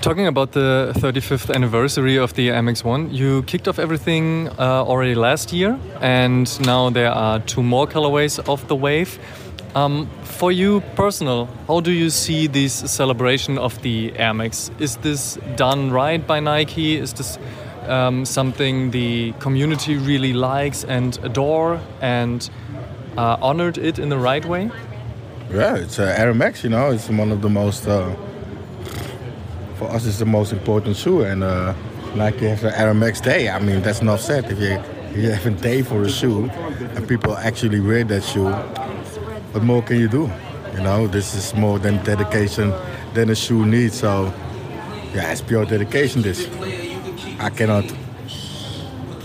Talking 0.00 0.26
about 0.26 0.52
the 0.52 0.92
35th 0.96 1.54
anniversary 1.54 2.16
of 2.16 2.32
the 2.32 2.48
MX1, 2.48 3.12
you 3.12 3.42
kicked 3.42 3.68
off 3.68 3.78
everything 3.78 4.48
uh, 4.58 4.82
already 4.82 5.14
last 5.14 5.52
year, 5.52 5.78
and 6.00 6.48
now 6.64 6.88
there 6.88 7.10
are 7.10 7.38
two 7.40 7.62
more 7.62 7.86
colorways 7.86 8.38
of 8.48 8.66
the 8.68 8.74
Wave. 8.74 9.18
Um, 9.74 10.08
for 10.22 10.50
you 10.50 10.80
personal, 10.96 11.50
how 11.68 11.80
do 11.80 11.92
you 11.92 12.08
see 12.08 12.46
this 12.46 12.72
celebration 12.72 13.58
of 13.58 13.82
the 13.82 14.14
Air 14.16 14.32
Max? 14.32 14.70
Is 14.78 14.96
this 14.96 15.38
done 15.56 15.90
right 15.90 16.26
by 16.26 16.40
Nike? 16.40 16.96
Is 16.96 17.12
this 17.12 17.38
um, 17.86 18.24
something 18.24 18.92
the 18.92 19.32
community 19.32 19.98
really 19.98 20.32
likes 20.32 20.82
and 20.82 21.18
adore 21.22 21.78
and 22.00 22.48
uh, 23.18 23.36
honored 23.42 23.76
it 23.76 23.98
in 23.98 24.08
the 24.08 24.18
right 24.18 24.46
way? 24.46 24.70
Yeah, 25.52 25.76
it's 25.76 25.98
uh, 25.98 26.14
Air 26.16 26.32
Max. 26.32 26.64
You 26.64 26.70
know, 26.70 26.90
it's 26.90 27.10
one 27.10 27.30
of 27.30 27.42
the 27.42 27.50
most 27.50 27.86
uh, 27.86 28.16
for 29.80 29.90
us. 29.90 30.06
It's 30.06 30.18
the 30.18 30.26
most 30.26 30.52
important 30.52 30.96
shoe, 30.96 31.22
and 31.22 31.42
uh, 31.42 31.74
like 32.14 32.40
you 32.40 32.48
have 32.48 32.60
the 32.60 32.72
Air 32.78 32.92
Max 32.92 33.20
Day. 33.20 33.48
I 33.48 33.58
mean, 33.58 33.80
that's 33.82 34.02
not 34.02 34.20
said. 34.20 34.44
If 34.52 34.58
you 34.60 34.74
if 35.10 35.16
you 35.16 35.30
have 35.30 35.46
a 35.46 35.56
day 35.68 35.82
for 35.82 36.02
a 36.02 36.10
shoe, 36.10 36.50
and 36.94 37.08
people 37.08 37.34
actually 37.36 37.80
wear 37.80 38.04
that 38.04 38.22
shoe, 38.22 38.52
what 39.52 39.64
more 39.64 39.82
can 39.82 39.98
you 39.98 40.08
do? 40.08 40.30
You 40.74 40.82
know, 40.86 41.06
this 41.08 41.34
is 41.34 41.54
more 41.54 41.78
than 41.78 41.94
dedication 42.04 42.72
than 43.14 43.30
a 43.30 43.34
shoe 43.34 43.64
needs. 43.64 43.98
So, 43.98 44.32
yeah, 45.14 45.32
it's 45.32 45.40
pure 45.40 45.64
dedication. 45.64 46.22
This, 46.22 46.46
I 47.40 47.48
cannot. 47.50 47.86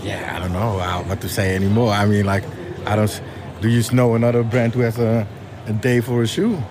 Yeah, 0.02 0.34
I 0.34 0.38
don't 0.40 0.52
know 0.52 0.78
what 1.08 1.20
to 1.20 1.28
say 1.28 1.54
anymore. 1.54 1.92
I 1.92 2.06
mean, 2.06 2.24
like, 2.24 2.44
I 2.86 2.96
don't. 2.96 3.22
Do 3.60 3.68
you 3.68 3.82
know 3.92 4.14
another 4.14 4.42
brand 4.42 4.74
who 4.74 4.80
has 4.80 4.98
a 4.98 5.26
a 5.66 5.72
day 5.72 6.00
for 6.00 6.22
a 6.22 6.26
shoe. 6.26 6.62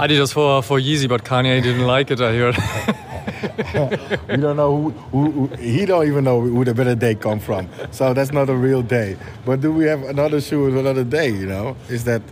Adidas 0.00 0.32
for 0.32 0.62
for 0.62 0.78
Yeezy, 0.78 1.06
but 1.06 1.24
Kanye 1.24 1.62
didn't 1.62 1.86
like 1.86 2.10
it. 2.10 2.22
I 2.22 2.32
heard. 2.32 2.56
we 4.30 4.36
don't 4.38 4.56
know 4.56 4.74
who, 4.74 4.90
who, 5.12 5.30
who, 5.30 5.56
He 5.56 5.84
don't 5.84 6.06
even 6.06 6.24
know 6.24 6.40
who 6.40 6.64
the 6.64 6.72
better 6.72 6.94
day 6.94 7.14
come 7.14 7.38
from. 7.38 7.68
So 7.90 8.14
that's 8.14 8.32
not 8.32 8.48
a 8.48 8.54
real 8.54 8.80
day. 8.80 9.18
But 9.44 9.60
do 9.60 9.70
we 9.70 9.84
have 9.84 10.02
another 10.04 10.40
shoe 10.40 10.64
with 10.64 10.78
another 10.78 11.04
day? 11.04 11.28
You 11.28 11.44
know, 11.46 11.76
is 11.90 12.04
that 12.04 12.22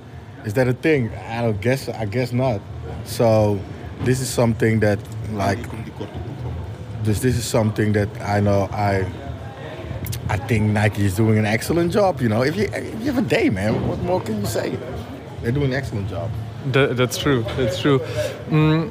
is 0.46 0.54
that 0.54 0.66
a 0.66 0.72
thing? 0.72 1.10
I 1.28 1.42
don't 1.42 1.60
guess. 1.60 1.90
I 1.90 2.06
guess 2.06 2.32
not. 2.32 2.62
So 3.04 3.60
this 4.00 4.22
is 4.22 4.30
something 4.30 4.80
that 4.80 4.98
like 5.32 5.60
this. 7.02 7.20
This 7.20 7.36
is 7.36 7.44
something 7.44 7.92
that 7.92 8.08
I 8.22 8.40
know 8.40 8.66
I. 8.72 9.04
I 10.30 10.38
think 10.38 10.72
Nike 10.72 11.04
is 11.04 11.16
doing 11.16 11.36
an 11.36 11.44
excellent 11.44 11.92
job. 11.92 12.22
You 12.22 12.30
know, 12.30 12.42
if 12.42 12.56
you 12.56 12.64
if 12.72 12.98
you 13.00 13.12
have 13.12 13.18
a 13.18 13.28
day, 13.28 13.50
man, 13.50 13.86
what 13.86 13.98
more 14.00 14.22
can 14.22 14.40
you 14.40 14.46
say? 14.46 14.78
They're 15.42 15.52
doing 15.52 15.72
an 15.72 15.74
excellent 15.74 16.08
job. 16.08 16.30
That, 16.66 16.96
that's 16.96 17.18
true. 17.18 17.44
That's 17.56 17.80
true. 17.80 18.00
Mm, 18.50 18.90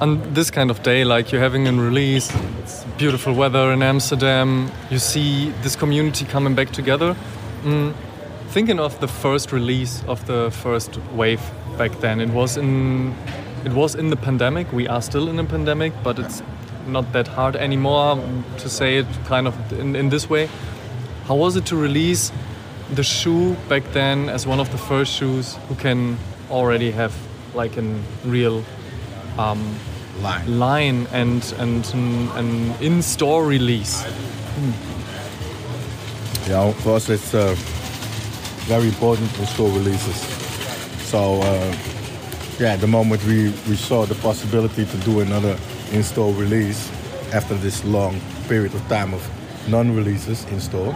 on 0.00 0.32
this 0.32 0.50
kind 0.50 0.70
of 0.70 0.82
day, 0.82 1.04
like 1.04 1.30
you're 1.30 1.40
having 1.40 1.68
a 1.68 1.72
release, 1.72 2.32
it's 2.60 2.84
beautiful 2.96 3.34
weather 3.34 3.72
in 3.72 3.82
Amsterdam. 3.82 4.70
You 4.90 4.98
see 4.98 5.50
this 5.62 5.76
community 5.76 6.24
coming 6.24 6.54
back 6.54 6.70
together. 6.70 7.16
Mm, 7.62 7.94
thinking 8.48 8.80
of 8.80 8.98
the 9.00 9.08
first 9.08 9.52
release 9.52 10.02
of 10.06 10.26
the 10.26 10.50
first 10.50 10.98
wave 11.12 11.42
back 11.76 12.00
then, 12.00 12.20
it 12.20 12.30
was 12.30 12.56
in 12.56 13.14
it 13.64 13.72
was 13.72 13.94
in 13.94 14.08
the 14.08 14.16
pandemic. 14.16 14.72
We 14.72 14.88
are 14.88 15.02
still 15.02 15.28
in 15.28 15.38
a 15.38 15.44
pandemic, 15.44 15.92
but 16.02 16.18
it's 16.18 16.42
not 16.86 17.12
that 17.12 17.28
hard 17.28 17.56
anymore 17.56 18.18
to 18.58 18.68
say 18.68 18.98
it 18.98 19.06
kind 19.26 19.46
of 19.46 19.54
in, 19.72 19.94
in 19.96 20.08
this 20.08 20.30
way. 20.30 20.48
How 21.26 21.34
was 21.34 21.56
it 21.56 21.66
to 21.66 21.76
release 21.76 22.32
the 22.94 23.02
shoe 23.02 23.54
back 23.68 23.82
then 23.92 24.28
as 24.28 24.46
one 24.46 24.60
of 24.60 24.70
the 24.72 24.78
first 24.78 25.12
shoes 25.12 25.56
who 25.68 25.74
can 25.74 26.16
already 26.50 26.90
have 26.90 27.14
like 27.54 27.76
a 27.76 27.82
real 28.24 28.64
um, 29.38 29.78
line. 30.22 30.58
line 30.58 31.06
and 31.12 31.54
and 31.58 31.94
an, 31.94 32.74
in-store 32.80 33.44
release. 33.44 34.02
Hmm. 34.04 34.72
Yeah, 36.50 36.72
for 36.72 36.96
us 36.96 37.08
it's 37.08 37.34
uh, 37.34 37.54
very 38.66 38.88
important 38.88 39.38
in-store 39.38 39.70
releases. 39.70 40.16
So 41.08 41.40
uh, 41.42 41.76
yeah, 42.58 42.76
the 42.76 42.86
moment 42.86 43.24
we, 43.24 43.50
we 43.68 43.76
saw 43.76 44.04
the 44.04 44.14
possibility 44.16 44.84
to 44.84 44.96
do 44.98 45.20
another 45.20 45.56
in-store 45.92 46.32
release 46.34 46.90
after 47.32 47.54
this 47.54 47.84
long 47.84 48.20
period 48.48 48.74
of 48.74 48.86
time 48.88 49.14
of 49.14 49.22
non-releases 49.68 50.44
in 50.46 50.60
store, 50.60 50.94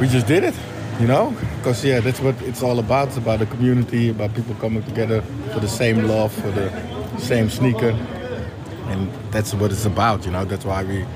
we 0.00 0.08
just 0.08 0.26
did 0.26 0.44
it, 0.44 0.54
you 1.00 1.06
know? 1.06 1.34
Because, 1.56 1.84
yeah, 1.84 2.00
that's 2.00 2.20
what 2.20 2.40
it's 2.42 2.62
all 2.62 2.78
about. 2.78 3.08
It's 3.08 3.16
about 3.16 3.38
the 3.38 3.46
community, 3.46 4.10
about 4.10 4.34
people 4.34 4.54
coming 4.56 4.82
together 4.82 5.22
for 5.52 5.60
the 5.60 5.68
same 5.68 6.04
love, 6.04 6.32
for 6.32 6.50
the 6.50 6.70
same 7.18 7.48
sneaker. 7.48 7.90
And 8.88 9.10
that's 9.30 9.54
what 9.54 9.72
it's 9.72 9.86
about, 9.86 10.26
you 10.26 10.32
know? 10.32 10.44
That's 10.44 10.64
why 10.64 10.84
we 10.84 11.06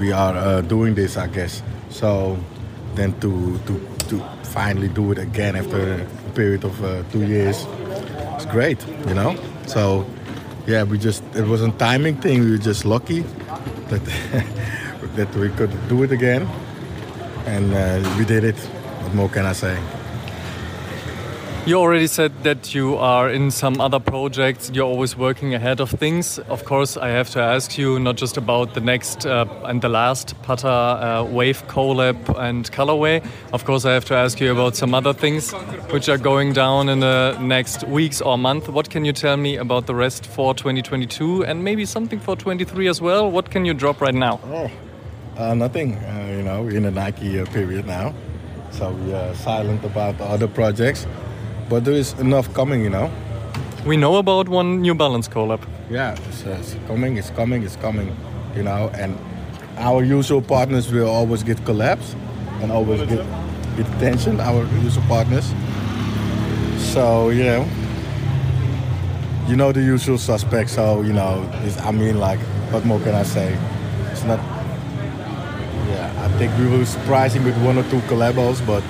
we 0.00 0.12
are 0.12 0.34
uh, 0.34 0.60
doing 0.62 0.94
this, 0.94 1.18
I 1.18 1.26
guess. 1.26 1.62
So 1.90 2.38
then 2.94 3.12
to, 3.20 3.58
to, 3.66 3.80
to 4.08 4.20
finally 4.44 4.88
do 4.88 5.12
it 5.12 5.18
again 5.18 5.54
after 5.54 5.94
a 5.94 6.30
period 6.30 6.64
of 6.64 6.82
uh, 6.82 7.02
two 7.12 7.26
years, 7.26 7.66
it's 8.34 8.46
great, 8.46 8.84
you 9.06 9.14
know? 9.14 9.36
So, 9.66 10.06
yeah, 10.66 10.84
we 10.84 10.98
just, 10.98 11.22
it 11.34 11.46
was 11.46 11.60
a 11.62 11.70
timing 11.72 12.16
thing. 12.16 12.40
We 12.40 12.52
were 12.52 12.58
just 12.58 12.86
lucky 12.86 13.20
that, 13.88 14.02
that 15.16 15.34
we 15.36 15.50
could 15.50 15.88
do 15.88 16.02
it 16.02 16.12
again 16.12 16.48
and 17.46 17.74
uh, 17.74 18.16
we 18.18 18.24
did 18.24 18.44
it. 18.44 18.56
What 19.00 19.14
more 19.14 19.28
can 19.28 19.46
I 19.46 19.52
say? 19.52 19.78
You 21.66 21.76
already 21.76 22.06
said 22.06 22.32
that 22.42 22.74
you 22.74 22.96
are 22.96 23.28
in 23.28 23.50
some 23.50 23.82
other 23.82 24.00
projects. 24.00 24.70
You're 24.72 24.86
always 24.86 25.14
working 25.14 25.54
ahead 25.54 25.78
of 25.80 25.90
things. 25.90 26.38
Of 26.48 26.64
course, 26.64 26.96
I 26.96 27.08
have 27.08 27.28
to 27.30 27.40
ask 27.40 27.76
you 27.76 28.00
not 28.00 28.16
just 28.16 28.38
about 28.38 28.72
the 28.72 28.80
next 28.80 29.26
uh, 29.26 29.44
and 29.64 29.82
the 29.82 29.90
last 29.90 30.34
Patta 30.42 30.68
uh, 30.68 31.24
Wave 31.30 31.62
collab 31.68 32.16
and 32.38 32.70
colorway. 32.72 33.22
Of 33.52 33.66
course, 33.66 33.84
I 33.84 33.92
have 33.92 34.06
to 34.06 34.14
ask 34.14 34.40
you 34.40 34.50
about 34.50 34.74
some 34.74 34.94
other 34.94 35.12
things 35.12 35.52
which 35.92 36.08
are 36.08 36.18
going 36.18 36.54
down 36.54 36.88
in 36.88 37.00
the 37.00 37.36
next 37.40 37.84
weeks 37.84 38.22
or 38.22 38.38
month. 38.38 38.68
What 38.70 38.88
can 38.88 39.04
you 39.04 39.12
tell 39.12 39.36
me 39.36 39.56
about 39.56 39.86
the 39.86 39.94
rest 39.94 40.26
for 40.26 40.54
2022 40.54 41.44
and 41.44 41.62
maybe 41.62 41.84
something 41.84 42.20
for 42.20 42.36
23 42.36 42.88
as 42.88 43.02
well? 43.02 43.30
What 43.30 43.50
can 43.50 43.66
you 43.66 43.74
drop 43.74 44.00
right 44.00 44.14
now? 44.14 44.40
Oh. 44.44 44.70
Uh, 45.36 45.54
nothing. 45.54 45.94
Uh, 45.96 46.34
you 46.36 46.42
know, 46.42 46.62
we're 46.62 46.76
in 46.76 46.82
the 46.82 46.90
Nike 46.90 47.40
uh, 47.40 47.46
period 47.46 47.86
now, 47.86 48.14
so 48.70 48.90
we 48.90 49.12
are 49.12 49.34
silent 49.34 49.84
about 49.84 50.18
the 50.18 50.24
other 50.24 50.48
projects. 50.48 51.06
But 51.68 51.84
there 51.84 51.94
is 51.94 52.12
enough 52.18 52.52
coming, 52.54 52.82
you 52.82 52.90
know. 52.90 53.10
We 53.86 53.96
know 53.96 54.16
about 54.16 54.48
one 54.48 54.80
New 54.80 54.94
Balance 54.94 55.28
collab. 55.28 55.60
Yeah, 55.88 56.16
it's, 56.28 56.44
uh, 56.44 56.56
it's 56.58 56.76
coming. 56.86 57.16
It's 57.16 57.30
coming. 57.30 57.62
It's 57.62 57.76
coming. 57.76 58.16
You 58.54 58.62
know, 58.62 58.90
and 58.94 59.16
our 59.78 60.02
usual 60.02 60.42
partners 60.42 60.90
will 60.92 61.08
always 61.08 61.42
get 61.42 61.58
collabs 61.58 62.14
and 62.60 62.70
always 62.72 63.00
get 63.08 63.24
get 63.76 63.86
attention. 63.96 64.40
Our 64.40 64.64
usual 64.82 65.04
partners. 65.08 65.54
So 66.92 67.30
you 67.30 67.44
know, 67.44 67.68
you 69.48 69.56
know 69.56 69.72
the 69.72 69.82
usual 69.82 70.18
suspects. 70.18 70.74
So 70.74 71.02
you 71.02 71.12
know, 71.12 71.48
I 71.82 71.92
mean, 71.92 72.18
like, 72.18 72.40
what 72.72 72.84
more 72.84 73.00
can 73.00 73.14
I 73.14 73.22
say? 73.22 73.56
It's 74.10 74.24
not 74.24 74.40
I 76.40 76.44
think 76.44 76.58
we 76.58 76.74
will 76.74 76.86
surprise 76.86 77.34
him 77.34 77.44
with 77.44 77.54
one 77.62 77.76
or 77.76 77.82
two 77.90 78.00
collabos, 78.08 78.66
but 78.66 78.82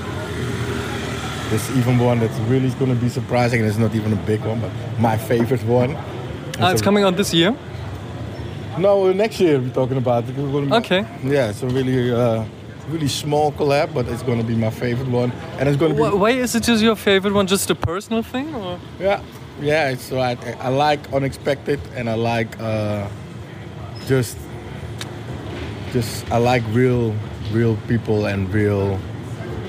there's 1.50 1.68
even 1.76 1.98
one 1.98 2.20
that's 2.20 2.38
really 2.48 2.70
going 2.78 2.94
to 2.94 3.00
be 3.00 3.08
surprising, 3.08 3.58
and 3.58 3.68
it's 3.68 3.76
not 3.76 3.92
even 3.92 4.12
a 4.12 4.22
big 4.24 4.40
one, 4.44 4.60
but 4.60 4.70
my 5.00 5.18
favorite 5.18 5.64
one. 5.64 5.96
Ah, 6.60 6.70
it's 6.70 6.80
coming 6.80 7.02
out 7.02 7.16
this 7.16 7.34
year. 7.34 7.56
No, 8.78 9.12
next 9.12 9.40
year 9.40 9.58
we're 9.58 9.70
talking 9.70 9.96
about. 9.96 10.28
It. 10.28 10.38
Okay. 10.38 11.04
Yeah, 11.24 11.50
it's 11.50 11.64
a 11.64 11.66
really, 11.66 12.12
uh, 12.12 12.44
really 12.88 13.08
small 13.08 13.50
collab, 13.50 13.94
but 13.94 14.06
it's 14.06 14.22
going 14.22 14.38
to 14.38 14.46
be 14.46 14.54
my 14.54 14.70
favorite 14.70 15.08
one, 15.08 15.32
and 15.58 15.68
it's 15.68 15.76
going 15.76 15.96
to 15.96 16.00
be. 16.00 16.16
Why 16.16 16.30
is 16.30 16.54
it 16.54 16.62
just 16.62 16.80
your 16.80 16.94
favorite 16.94 17.34
one? 17.34 17.48
Just 17.48 17.68
a 17.68 17.74
personal 17.74 18.22
thing, 18.22 18.54
or? 18.54 18.78
Yeah, 19.00 19.20
yeah. 19.60 19.90
It's 19.90 20.12
right. 20.12 20.38
I 20.60 20.68
like 20.68 21.00
unexpected, 21.12 21.80
and 21.96 22.08
I 22.08 22.14
like 22.14 22.60
uh, 22.60 23.08
just 24.06 24.38
just 25.92 26.30
I 26.30 26.36
like 26.36 26.62
real 26.70 27.12
real 27.52 27.76
people 27.88 28.26
and 28.26 28.52
real 28.52 28.98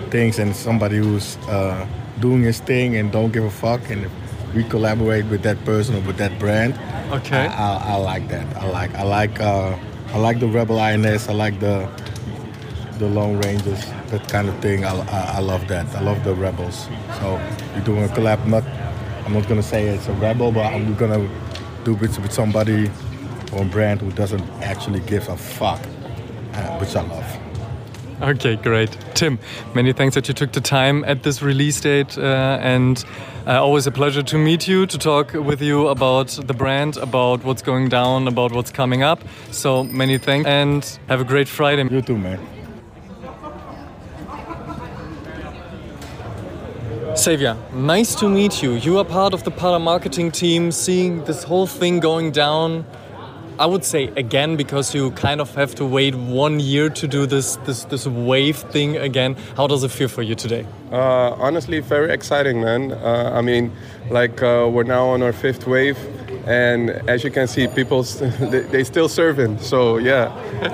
things 0.10 0.40
and 0.40 0.56
somebody 0.56 0.98
who's 0.98 1.38
uh, 1.48 1.88
doing 2.20 2.44
his 2.44 2.60
thing 2.60 2.96
and 2.96 3.12
don't 3.12 3.32
give 3.32 3.44
a 3.44 3.52
fuck 3.52 3.90
and 3.90 4.06
if 4.06 4.12
we 4.54 4.64
collaborate 4.66 5.26
with 5.26 5.42
that 5.44 5.64
person 5.64 5.96
or 5.96 6.02
with 6.02 6.18
that 6.18 6.38
brand 6.38 6.74
okay. 7.12 7.48
I, 7.48 7.76
I, 7.76 7.94
I 7.94 7.96
like 7.96 8.28
that. 8.30 8.58
I 8.58 8.68
like 8.68 8.94
I 8.96 9.04
like 9.04 9.40
uh, 9.40 9.78
I 10.08 10.18
like 10.18 10.40
the 10.40 10.48
rebel 10.48 10.80
INS 10.80 11.28
I 11.30 11.34
like 11.34 11.60
the 11.60 11.90
the 13.00 13.08
long 13.08 13.42
ranges 13.42 13.84
that 14.12 14.28
kind 14.28 14.48
of 14.48 14.60
thing. 14.60 14.86
I, 14.86 14.94
I, 14.94 15.38
I 15.38 15.40
love 15.40 15.68
that. 15.70 15.88
I 15.96 16.02
love 16.02 16.24
the 16.24 16.36
rebels. 16.36 16.88
So 17.20 17.42
we're 17.74 17.84
doing 17.84 18.04
a 18.04 18.08
collab. 18.08 18.46
Not 18.46 18.64
I'm 19.26 19.34
not 19.34 19.48
gonna 19.48 19.64
say 19.64 19.88
it's 19.88 20.08
a 20.08 20.14
rebel 20.14 20.52
but 20.52 20.66
I'm 20.66 20.96
gonna 20.96 21.28
do 21.84 21.94
it 21.96 22.00
with 22.20 22.32
somebody 22.32 22.92
or 23.54 23.64
a 23.64 23.66
brand 23.66 24.02
who 24.02 24.12
doesn't 24.12 24.48
actually 24.62 25.00
give 25.02 25.28
a 25.30 25.38
fuck 25.38 25.80
uh, 26.54 26.78
which 26.80 26.96
I 26.96 27.02
love. 27.02 27.51
Okay, 28.22 28.56
great. 28.56 28.96
Tim, 29.16 29.40
many 29.74 29.94
thanks 29.94 30.14
that 30.14 30.28
you 30.28 30.36
took 30.36 30.52
the 30.52 30.62
time 30.62 31.04
at 31.06 31.24
this 31.24 31.42
release 31.42 31.82
date, 31.82 32.20
uh, 32.20 32.60
and 32.62 33.04
uh, 33.48 33.60
always 33.64 33.88
a 33.88 33.92
pleasure 33.92 34.22
to 34.22 34.38
meet 34.38 34.68
you, 34.68 34.86
to 34.86 34.98
talk 35.00 35.34
with 35.34 35.60
you 35.60 35.88
about 35.88 36.28
the 36.28 36.54
brand, 36.54 36.98
about 36.98 37.44
what's 37.44 37.64
going 37.64 37.90
down, 37.90 38.28
about 38.28 38.52
what's 38.52 38.70
coming 38.70 39.02
up. 39.02 39.24
So 39.50 39.84
many 39.84 40.20
thanks, 40.20 40.48
and 40.48 41.00
have 41.08 41.20
a 41.20 41.24
great 41.24 41.48
Friday. 41.48 41.84
You 41.90 42.04
too, 42.04 42.16
man. 42.16 42.40
Xavier, 47.18 47.58
nice 47.74 48.14
to 48.16 48.30
meet 48.30 48.62
you. 48.62 48.74
You 48.74 49.00
are 49.00 49.06
part 49.06 49.34
of 49.34 49.44
the 49.44 49.52
Patta 49.52 49.80
marketing 49.80 50.32
team, 50.32 50.72
seeing 50.72 51.24
this 51.26 51.44
whole 51.44 51.66
thing 51.66 52.00
going 52.00 52.32
down. 52.32 52.86
I 53.60 53.66
would 53.66 53.84
say 53.86 54.06
again 54.16 54.56
because 54.56 54.96
you 54.96 55.12
kind 55.12 55.42
of 55.42 55.54
have 55.56 55.76
to 55.76 55.86
wait 55.86 56.16
one 56.16 56.60
year 56.60 56.90
to 56.90 57.08
do 57.08 57.26
this 57.26 57.58
this 57.66 57.86
this 57.86 58.08
wave 58.08 58.58
thing 58.58 58.98
again. 58.98 59.36
How 59.56 59.68
does 59.68 59.84
it 59.84 59.92
feel 59.92 60.08
for 60.08 60.22
you 60.22 60.36
today? 60.36 60.66
Uh, 60.92 61.36
honestly, 61.38 61.80
very 61.80 62.12
exciting, 62.12 62.62
man. 62.62 62.92
Uh, 62.92 63.32
I 63.34 63.42
mean, 63.42 63.72
like 64.10 64.42
uh, 64.42 64.70
we're 64.72 64.84
now 64.84 65.08
on 65.08 65.22
our 65.22 65.34
fifth 65.34 65.68
wave, 65.68 65.98
and 66.48 66.90
as 67.10 67.24
you 67.24 67.32
can 67.32 67.48
see, 67.48 67.68
people 67.68 68.04
they, 68.52 68.62
they 68.62 68.84
still 68.84 69.10
serving. 69.10 69.60
So 69.60 69.98
yeah, 69.98 70.30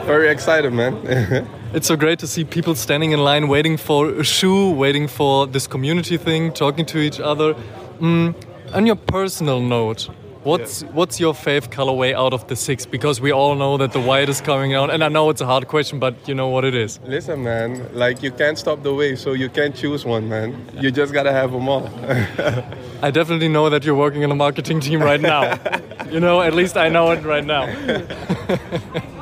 very 0.05 0.29
excited, 0.29 0.72
man. 0.74 0.96
it's 1.74 1.88
so 1.88 1.96
great 1.96 2.19
to 2.19 2.27
see 2.27 2.46
people 2.46 2.75
standing 2.75 3.12
in 3.12 3.19
line, 3.19 3.48
waiting 3.48 3.77
for 3.77 4.10
a 4.10 4.24
shoe, 4.24 4.72
waiting 4.72 5.07
for 5.07 5.48
this 5.48 5.67
community 5.67 6.17
thing, 6.17 6.53
talking 6.53 6.86
to 6.88 7.00
each 7.00 7.19
other. 7.19 7.55
Mm, 8.00 8.34
on 8.74 8.86
your 8.86 8.96
personal 8.96 9.60
note, 9.60 10.10
What's 10.48 10.82
yeah. 10.82 10.92
what's 10.92 11.20
your 11.20 11.34
fave 11.34 11.68
colorway 11.70 12.13
out 12.13 12.34
of 12.34 12.48
the 12.48 12.56
six? 12.56 12.86
Because 12.86 13.20
we 13.20 13.34
all 13.34 13.56
know 13.56 13.75
that 13.75 13.92
the 13.92 14.00
white 14.00 14.30
is 14.30 14.39
coming 14.39 14.74
out, 14.74 14.89
and 14.89 15.04
I 15.04 15.10
know 15.10 15.30
it's 15.30 15.42
a 15.42 15.46
hard 15.46 15.68
question, 15.68 16.00
but 16.00 16.16
you 16.25 16.34
know 16.34 16.48
what 16.48 16.63
it 16.63 16.74
is. 16.74 17.01
Listen, 17.04 17.44
man, 17.44 17.89
like 17.94 18.24
you 18.24 18.32
can't 18.32 18.58
stop 18.58 18.82
the 18.82 18.94
wave, 18.94 19.20
so 19.20 19.34
you 19.34 19.50
can't 19.50 19.75
choose 19.75 20.06
one, 20.06 20.30
man. 20.30 20.56
You 20.80 20.89
just 20.89 21.12
gotta 21.12 21.34
have 21.34 21.51
them 21.51 21.68
all. 21.68 21.88
I 23.01 23.12
definitely 23.12 23.50
know 23.50 23.70
that 23.70 23.84
you're 23.84 24.00
working 24.06 24.22
in 24.22 24.32
a 24.32 24.36
marketing 24.36 24.80
team 24.80 25.01
right 25.01 25.20
now. 25.20 25.60
you 26.12 26.22
know, 26.22 26.42
at 26.42 26.54
least 26.54 26.77
I 26.77 26.88
know 26.88 27.12
it 27.12 27.25
right 27.25 27.44
now. 27.44 27.66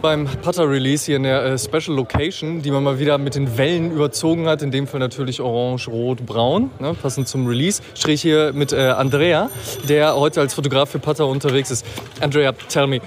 beim 0.00 0.26
Putter-Release 0.26 1.06
hier 1.06 1.16
in 1.16 1.24
der 1.24 1.44
äh, 1.44 1.58
Special 1.58 1.96
Location, 1.96 2.62
die 2.62 2.70
man 2.70 2.82
mal 2.82 2.98
wieder 2.98 3.18
mit 3.18 3.34
den 3.34 3.58
Wellen 3.58 3.92
überzogen 3.92 4.46
hat. 4.46 4.62
In 4.62 4.70
dem 4.70 4.86
Fall 4.86 5.00
natürlich 5.00 5.40
orange, 5.40 5.88
rot, 5.88 6.24
braun, 6.24 6.70
ne, 6.78 6.94
passend 6.94 7.28
zum 7.28 7.46
Release. 7.46 7.82
Stehe 7.94 8.14
ich 8.14 8.22
hier 8.22 8.52
mit 8.52 8.72
äh, 8.72 8.88
Andrea, 8.88 9.50
der 9.88 10.16
heute 10.16 10.40
als 10.40 10.54
Fotograf 10.54 10.90
für 10.90 10.98
Putter 10.98 11.26
unterwegs 11.26 11.70
ist. 11.70 11.84
Andrea, 12.20 12.52
tell 12.68 12.86
me, 12.86 13.00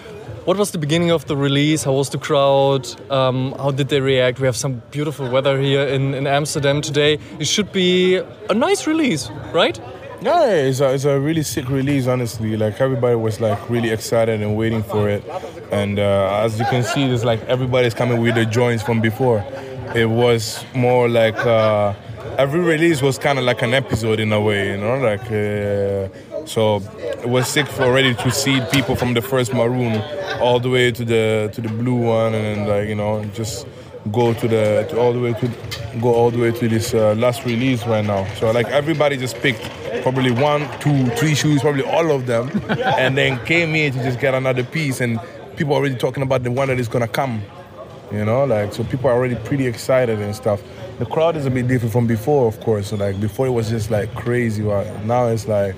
what 0.45 0.57
was 0.57 0.71
the 0.71 0.77
beginning 0.77 1.11
of 1.11 1.25
the 1.27 1.35
release? 1.35 1.85
How 1.85 1.97
was 1.97 2.09
the 2.11 2.17
crowd? 2.17 2.87
Um, 3.09 3.53
how 3.57 3.71
did 3.71 3.89
they 3.89 3.99
react? 3.99 4.39
We 4.39 4.47
have 4.47 4.57
some 4.57 4.81
beautiful 4.91 5.29
weather 5.31 5.57
here 5.57 5.87
in, 5.87 6.13
in 6.13 6.27
Amsterdam 6.27 6.81
today. 6.81 7.19
It 7.39 7.47
should 7.47 7.71
be 7.71 8.21
a 8.49 8.53
nice 8.53 8.87
release, 8.87 9.29
right? 9.53 9.79
Yeah, 10.21 10.51
it's 10.51 10.79
a, 10.81 10.93
it's 10.93 11.05
a 11.05 11.19
really 11.19 11.41
sick 11.41 11.67
release, 11.67 12.05
honestly. 12.05 12.55
Like 12.55 12.79
everybody 12.79 13.15
was 13.15 13.41
like 13.41 13.69
really 13.69 13.89
excited 13.89 14.41
and 14.41 14.55
waiting 14.55 14.83
for 14.83 15.09
it. 15.09 15.23
And 15.71 15.97
uh, 15.97 16.41
as 16.43 16.59
you 16.59 16.65
can 16.65 16.83
see, 16.83 17.03
it's 17.03 17.23
like 17.23 17.41
everybody's 17.45 17.95
coming 17.95 18.21
with 18.21 18.35
the 18.35 18.45
joints 18.45 18.83
from 18.83 19.01
before. 19.01 19.43
It 19.95 20.05
was 20.05 20.63
more 20.75 21.09
like 21.09 21.37
uh, 21.37 21.95
every 22.37 22.59
release 22.59 23.01
was 23.01 23.17
kind 23.17 23.39
of 23.39 23.45
like 23.45 23.63
an 23.63 23.73
episode 23.73 24.19
in 24.19 24.31
a 24.31 24.39
way, 24.39 24.71
you 24.71 24.77
know, 24.77 24.99
like. 24.99 25.25
Uh, 25.31 26.09
so 26.45 26.77
it 26.97 27.29
was 27.29 27.47
sick 27.47 27.67
for 27.67 27.83
already 27.83 28.15
to 28.15 28.31
see 28.31 28.61
people 28.71 28.95
from 28.95 29.13
the 29.13 29.21
first 29.21 29.53
maroon 29.53 30.01
all 30.39 30.59
the 30.59 30.69
way 30.69 30.91
to 30.91 31.05
the 31.05 31.51
to 31.53 31.61
the 31.61 31.69
blue 31.69 31.95
one, 31.95 32.33
and 32.33 32.67
like 32.67 32.87
you 32.89 32.95
know 32.95 33.23
just 33.25 33.67
go 34.11 34.33
to 34.33 34.47
the 34.47 34.87
to 34.89 34.99
all 34.99 35.13
the 35.13 35.19
way 35.19 35.33
to 35.33 35.47
go 36.01 36.13
all 36.13 36.31
the 36.31 36.39
way 36.39 36.51
to 36.51 36.67
this 36.67 36.93
uh, 36.93 37.13
last 37.15 37.45
release 37.45 37.85
right 37.85 38.05
now. 38.05 38.25
So 38.35 38.51
like 38.51 38.67
everybody 38.67 39.17
just 39.17 39.35
picked 39.37 39.61
probably 40.01 40.31
one, 40.31 40.67
two, 40.79 41.07
three 41.17 41.35
shoes, 41.35 41.61
probably 41.61 41.83
all 41.83 42.11
of 42.11 42.25
them, 42.25 42.49
and 42.69 43.17
then 43.17 43.43
came 43.45 43.73
here 43.73 43.91
to 43.91 43.97
just 44.03 44.19
get 44.19 44.33
another 44.33 44.63
piece. 44.63 45.01
And 45.01 45.19
people 45.55 45.73
are 45.73 45.77
already 45.77 45.95
talking 45.95 46.23
about 46.23 46.43
the 46.43 46.51
one 46.51 46.69
that 46.69 46.79
is 46.79 46.87
gonna 46.87 47.07
come. 47.07 47.41
You 48.11 48.25
know, 48.25 48.43
like 48.43 48.73
so 48.73 48.83
people 48.83 49.09
are 49.09 49.13
already 49.13 49.35
pretty 49.35 49.67
excited 49.67 50.19
and 50.19 50.35
stuff. 50.35 50.61
The 50.99 51.05
crowd 51.05 51.37
is 51.37 51.45
a 51.45 51.51
bit 51.51 51.67
different 51.67 51.93
from 51.93 52.07
before, 52.07 52.47
of 52.47 52.59
course. 52.59 52.87
So 52.87 52.95
like 52.95 53.19
before 53.21 53.47
it 53.47 53.51
was 53.51 53.69
just 53.69 53.91
like 53.91 54.13
crazy. 54.15 54.63
Right? 54.63 55.05
Now 55.05 55.27
it's 55.27 55.47
like 55.47 55.75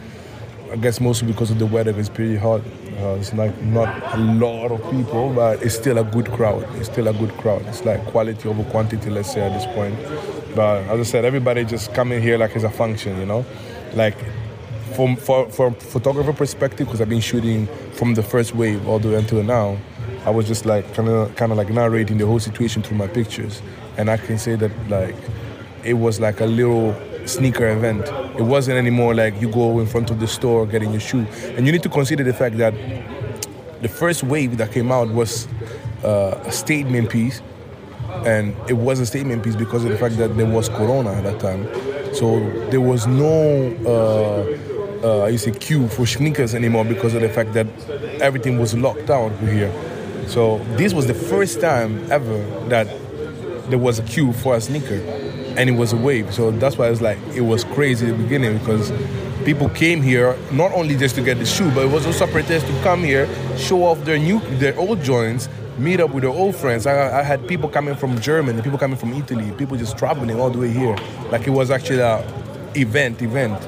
I 0.73 0.75
guess 0.75 0.99
mostly 0.99 1.27
because 1.31 1.51
of 1.51 1.59
the 1.59 1.65
weather, 1.65 1.97
it's 1.97 2.09
pretty 2.09 2.35
hot. 2.35 2.61
Uh, 2.97 3.15
it's 3.19 3.33
like 3.33 3.57
not 3.61 4.15
a 4.15 4.17
lot 4.17 4.71
of 4.71 4.81
people, 4.91 5.31
but 5.33 5.61
it's 5.61 5.75
still 5.75 5.99
a 5.99 6.03
good 6.03 6.29
crowd. 6.31 6.65
It's 6.75 6.89
still 6.89 7.07
a 7.07 7.13
good 7.13 7.31
crowd. 7.37 7.61
It's 7.67 7.85
like 7.85 8.03
quality 8.07 8.49
over 8.49 8.63
quantity, 8.71 9.09
let's 9.09 9.31
say 9.31 9.41
at 9.41 9.53
this 9.53 9.65
point. 9.75 9.95
But 10.55 10.83
as 10.89 10.99
I 10.99 11.03
said, 11.03 11.25
everybody 11.25 11.63
just 11.63 11.93
coming 11.93 12.21
here 12.21 12.37
like 12.37 12.55
it's 12.55 12.65
a 12.65 12.69
function, 12.69 13.17
you 13.19 13.25
know 13.25 13.45
like 13.95 14.17
from 14.95 15.15
for, 15.15 15.49
from 15.49 15.73
photographer 15.75 16.33
perspective 16.33 16.87
because 16.87 17.01
I've 17.01 17.09
been 17.09 17.21
shooting 17.21 17.67
from 17.93 18.13
the 18.13 18.23
first 18.23 18.55
wave 18.55 18.87
all 18.87 18.99
the 18.99 19.09
way 19.09 19.15
until 19.15 19.43
now. 19.43 19.77
I 20.25 20.29
was 20.29 20.47
just 20.47 20.65
like 20.65 20.93
kind 20.93 21.09
of 21.09 21.35
kind 21.35 21.51
of 21.51 21.57
like 21.57 21.69
narrating 21.69 22.17
the 22.17 22.25
whole 22.25 22.39
situation 22.39 22.81
through 22.81 22.97
my 22.97 23.07
pictures, 23.07 23.61
and 23.97 24.09
I 24.09 24.17
can 24.17 24.37
say 24.37 24.55
that 24.55 24.71
like 24.89 25.15
it 25.83 25.95
was 25.95 26.19
like 26.19 26.39
a 26.39 26.45
little 26.45 26.95
sneaker 27.25 27.67
event. 27.67 28.07
It 28.37 28.43
wasn't 28.43 28.77
anymore 28.77 29.13
like 29.15 29.39
you 29.41 29.49
go 29.49 29.79
in 29.79 29.87
front 29.87 30.09
of 30.09 30.19
the 30.19 30.27
store 30.27 30.65
getting 30.65 30.91
your 30.91 30.99
shoe, 30.99 31.25
and 31.55 31.65
you 31.65 31.71
need 31.71 31.83
to 31.83 31.89
consider 31.89 32.23
the 32.23 32.33
fact 32.33 32.57
that 32.57 32.73
the 33.81 33.89
first 33.89 34.23
wave 34.23 34.57
that 34.57 34.71
came 34.71 34.91
out 34.91 35.09
was 35.09 35.47
uh, 36.03 36.41
a 36.45 36.51
statement 36.51 37.09
piece, 37.09 37.41
and 38.25 38.55
it 38.69 38.73
was 38.73 38.99
a 38.99 39.05
statement 39.05 39.43
piece 39.43 39.55
because 39.55 39.83
of 39.83 39.91
the 39.91 39.97
fact 39.97 40.17
that 40.17 40.37
there 40.37 40.45
was 40.45 40.69
Corona 40.69 41.11
at 41.13 41.23
that 41.23 41.39
time. 41.39 41.67
So 42.13 42.39
there 42.69 42.81
was 42.81 43.07
no 43.07 43.75
uh, 43.85 44.73
uh, 45.03 45.25
I 45.25 45.35
say 45.35 45.51
queue 45.51 45.87
for 45.89 46.05
sneakers 46.05 46.55
anymore 46.55 46.85
because 46.85 47.13
of 47.13 47.21
the 47.21 47.29
fact 47.29 47.53
that 47.53 47.67
everything 48.21 48.57
was 48.57 48.73
locked 48.73 49.05
down 49.05 49.37
here. 49.39 49.71
So 50.27 50.59
this 50.77 50.93
was 50.93 51.07
the 51.07 51.13
first 51.13 51.59
time 51.59 52.09
ever 52.09 52.37
that 52.69 52.87
there 53.69 53.79
was 53.79 53.99
a 53.99 54.03
queue 54.03 54.31
for 54.31 54.55
a 54.55 54.61
sneaker, 54.61 54.99
and 55.57 55.69
it 55.69 55.73
was 55.73 55.93
a 55.93 55.97
wave. 55.97 56.33
So 56.33 56.51
that's 56.51 56.77
why 56.77 56.89
it's 56.89 57.01
like 57.01 57.17
it 57.35 57.41
was 57.41 57.63
crazy 57.63 58.07
at 58.07 58.17
the 58.17 58.23
beginning 58.23 58.57
because 58.57 58.91
people 59.45 59.69
came 59.69 60.01
here 60.01 60.37
not 60.51 60.71
only 60.73 60.95
just 60.95 61.15
to 61.15 61.21
get 61.21 61.37
the 61.37 61.45
shoe, 61.45 61.69
but 61.71 61.85
it 61.85 61.91
was 61.91 62.05
also 62.05 62.25
a 62.25 62.27
pretest 62.27 62.65
to 62.67 62.81
come 62.81 63.03
here, 63.03 63.27
show 63.57 63.83
off 63.83 64.03
their 64.05 64.17
new, 64.17 64.39
their 64.57 64.77
old 64.77 65.01
joints, 65.01 65.49
meet 65.77 65.99
up 65.99 66.11
with 66.11 66.23
their 66.23 66.31
old 66.31 66.55
friends. 66.55 66.85
I, 66.85 67.19
I, 67.19 67.23
had 67.23 67.47
people 67.47 67.69
coming 67.69 67.95
from 67.95 68.19
Germany, 68.19 68.61
people 68.61 68.77
coming 68.77 68.97
from 68.97 69.13
Italy, 69.13 69.51
people 69.57 69.75
just 69.77 69.97
traveling 69.97 70.39
all 70.39 70.49
the 70.49 70.59
way 70.59 70.69
here. 70.69 70.95
Like 71.31 71.47
it 71.47 71.51
was 71.51 71.71
actually 71.71 71.99
a 71.99 72.19
event, 72.75 73.21
event 73.21 73.59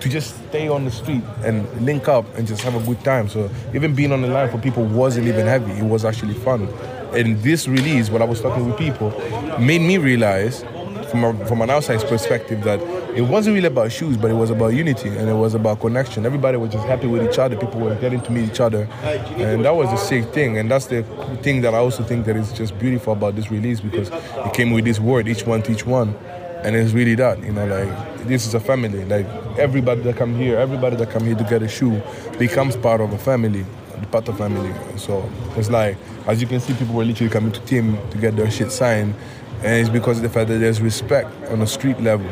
to 0.00 0.08
just 0.08 0.36
stay 0.48 0.68
on 0.68 0.84
the 0.84 0.90
street 0.90 1.22
and 1.44 1.68
link 1.84 2.08
up 2.08 2.24
and 2.36 2.46
just 2.46 2.62
have 2.62 2.74
a 2.74 2.86
good 2.86 3.02
time. 3.04 3.28
So 3.28 3.50
even 3.74 3.94
being 3.94 4.12
on 4.12 4.22
the 4.22 4.28
line 4.28 4.50
for 4.50 4.58
people 4.58 4.84
wasn't 4.84 5.28
even 5.28 5.46
heavy. 5.46 5.72
It 5.72 5.84
was 5.84 6.04
actually 6.04 6.34
fun. 6.34 6.68
And 7.12 7.38
this 7.42 7.68
release, 7.68 8.08
when 8.08 8.22
I 8.22 8.24
was 8.24 8.40
talking 8.40 8.66
with 8.66 8.78
people, 8.78 9.10
made 9.58 9.82
me 9.82 9.98
realize 9.98 10.64
from, 11.10 11.24
a, 11.24 11.46
from 11.46 11.60
an 11.62 11.70
outside 11.70 12.00
perspective 12.08 12.62
that 12.64 12.80
it 13.16 13.22
wasn't 13.22 13.54
really 13.54 13.66
about 13.66 13.92
shoes, 13.92 14.16
but 14.16 14.30
it 14.30 14.34
was 14.34 14.50
about 14.50 14.68
unity 14.68 15.08
and 15.08 15.28
it 15.28 15.34
was 15.34 15.54
about 15.54 15.80
connection. 15.80 16.24
Everybody 16.24 16.56
was 16.56 16.72
just 16.72 16.86
happy 16.86 17.06
with 17.06 17.28
each 17.28 17.38
other. 17.38 17.56
People 17.56 17.80
were 17.80 17.94
getting 17.96 18.20
to 18.22 18.32
meet 18.32 18.48
each 18.50 18.60
other, 18.60 18.88
and 19.02 19.64
that 19.64 19.74
was 19.74 19.90
the 19.90 19.96
sick 19.96 20.32
thing. 20.32 20.58
And 20.58 20.70
that's 20.70 20.86
the 20.86 21.02
thing 21.42 21.60
that 21.62 21.74
I 21.74 21.78
also 21.78 22.02
think 22.02 22.26
that 22.26 22.36
is 22.36 22.52
just 22.52 22.78
beautiful 22.78 23.12
about 23.12 23.36
this 23.36 23.50
release 23.50 23.80
because 23.80 24.08
it 24.10 24.54
came 24.54 24.70
with 24.70 24.84
this 24.84 25.00
word, 25.00 25.28
each 25.28 25.46
one 25.46 25.62
teach 25.62 25.84
one, 25.84 26.14
and 26.62 26.76
it's 26.76 26.92
really 26.92 27.14
that. 27.16 27.42
You 27.42 27.52
know, 27.52 27.66
like 27.66 28.26
this 28.26 28.46
is 28.46 28.54
a 28.54 28.60
family. 28.60 29.04
Like 29.04 29.26
everybody 29.58 30.02
that 30.02 30.16
come 30.16 30.34
here, 30.34 30.58
everybody 30.58 30.96
that 30.96 31.10
come 31.10 31.24
here 31.24 31.34
to 31.34 31.44
get 31.44 31.62
a 31.62 31.68
shoe 31.68 32.00
becomes 32.38 32.76
part 32.76 33.00
of 33.00 33.12
a 33.12 33.18
family 33.18 33.64
the 34.00 34.06
Patta 34.06 34.32
family. 34.32 34.72
So 34.96 35.30
it's 35.56 35.70
like, 35.70 35.96
as 36.26 36.40
you 36.40 36.46
can 36.46 36.60
see, 36.60 36.74
people 36.74 36.94
were 36.94 37.04
literally 37.04 37.30
coming 37.30 37.52
to 37.52 37.60
team 37.60 37.98
to 38.10 38.18
get 38.18 38.36
their 38.36 38.50
shit 38.50 38.72
signed 38.72 39.14
and 39.62 39.80
it's 39.80 39.90
because 39.90 40.16
of 40.16 40.22
the 40.22 40.28
fact 40.28 40.48
that 40.48 40.58
there's 40.58 40.80
respect 40.80 41.30
on 41.50 41.60
a 41.60 41.66
street 41.66 42.00
level 42.00 42.30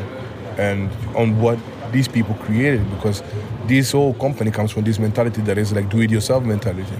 and 0.57 0.89
on 1.15 1.39
what 1.39 1.59
these 1.91 2.07
people 2.07 2.35
created 2.35 2.87
because 2.91 3.23
this 3.65 3.91
whole 3.91 4.13
company 4.15 4.51
comes 4.51 4.71
from 4.71 4.83
this 4.83 4.99
mentality 4.99 5.41
that 5.41 5.57
is 5.57 5.71
like 5.71 5.89
do 5.89 6.01
it 6.01 6.09
yourself 6.11 6.43
mentality. 6.43 6.97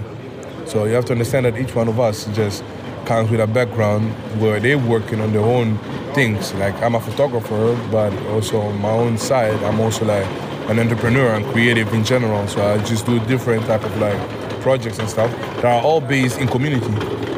So 0.66 0.84
you 0.84 0.94
have 0.94 1.04
to 1.06 1.12
understand 1.12 1.46
that 1.46 1.58
each 1.58 1.74
one 1.74 1.88
of 1.88 1.98
us 1.98 2.26
just 2.34 2.62
comes 3.06 3.30
with 3.30 3.40
a 3.40 3.46
background 3.46 4.12
where 4.40 4.60
they're 4.60 4.78
working 4.78 5.20
on 5.20 5.32
their 5.32 5.42
own 5.42 5.78
things. 6.14 6.54
Like 6.54 6.74
i'm 6.82 6.94
a 6.94 7.00
photographer 7.00 7.76
but 7.90 8.12
also 8.28 8.60
on 8.60 8.80
my 8.80 8.90
own 8.90 9.18
side 9.18 9.54
i'm 9.64 9.80
also 9.80 10.04
like 10.04 10.26
an 10.68 10.78
entrepreneur 10.78 11.34
and 11.34 11.44
creative 11.46 11.92
in 11.92 12.04
general. 12.04 12.46
So 12.46 12.64
i 12.64 12.78
just 12.84 13.04
do 13.06 13.18
different 13.26 13.66
type 13.66 13.84
of 13.84 13.96
like 13.98 14.39
projects 14.60 14.98
and 14.98 15.08
stuff 15.08 15.30
that 15.56 15.64
are 15.64 15.82
all 15.82 16.00
based 16.00 16.38
in 16.38 16.48
community 16.48 16.86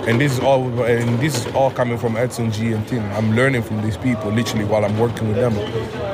and 0.07 0.21
this 0.21 0.33
is 0.33 0.41
all 0.41 0.65
and 0.85 1.19
this 1.21 1.47
is 1.47 1.55
all 1.55 1.71
coming 1.71 1.97
from 1.97 2.17
Edson 2.17 2.51
G 2.51 2.73
and 2.73 2.87
Tim. 2.89 3.05
I'm 3.13 3.37
learning 3.37 3.63
from 3.63 3.83
these 3.83 3.97
people 3.97 4.33
literally 4.33 4.65
while 4.65 4.85
I'm 4.85 4.99
working 4.99 5.29
with 5.29 5.37
them. 5.37 5.57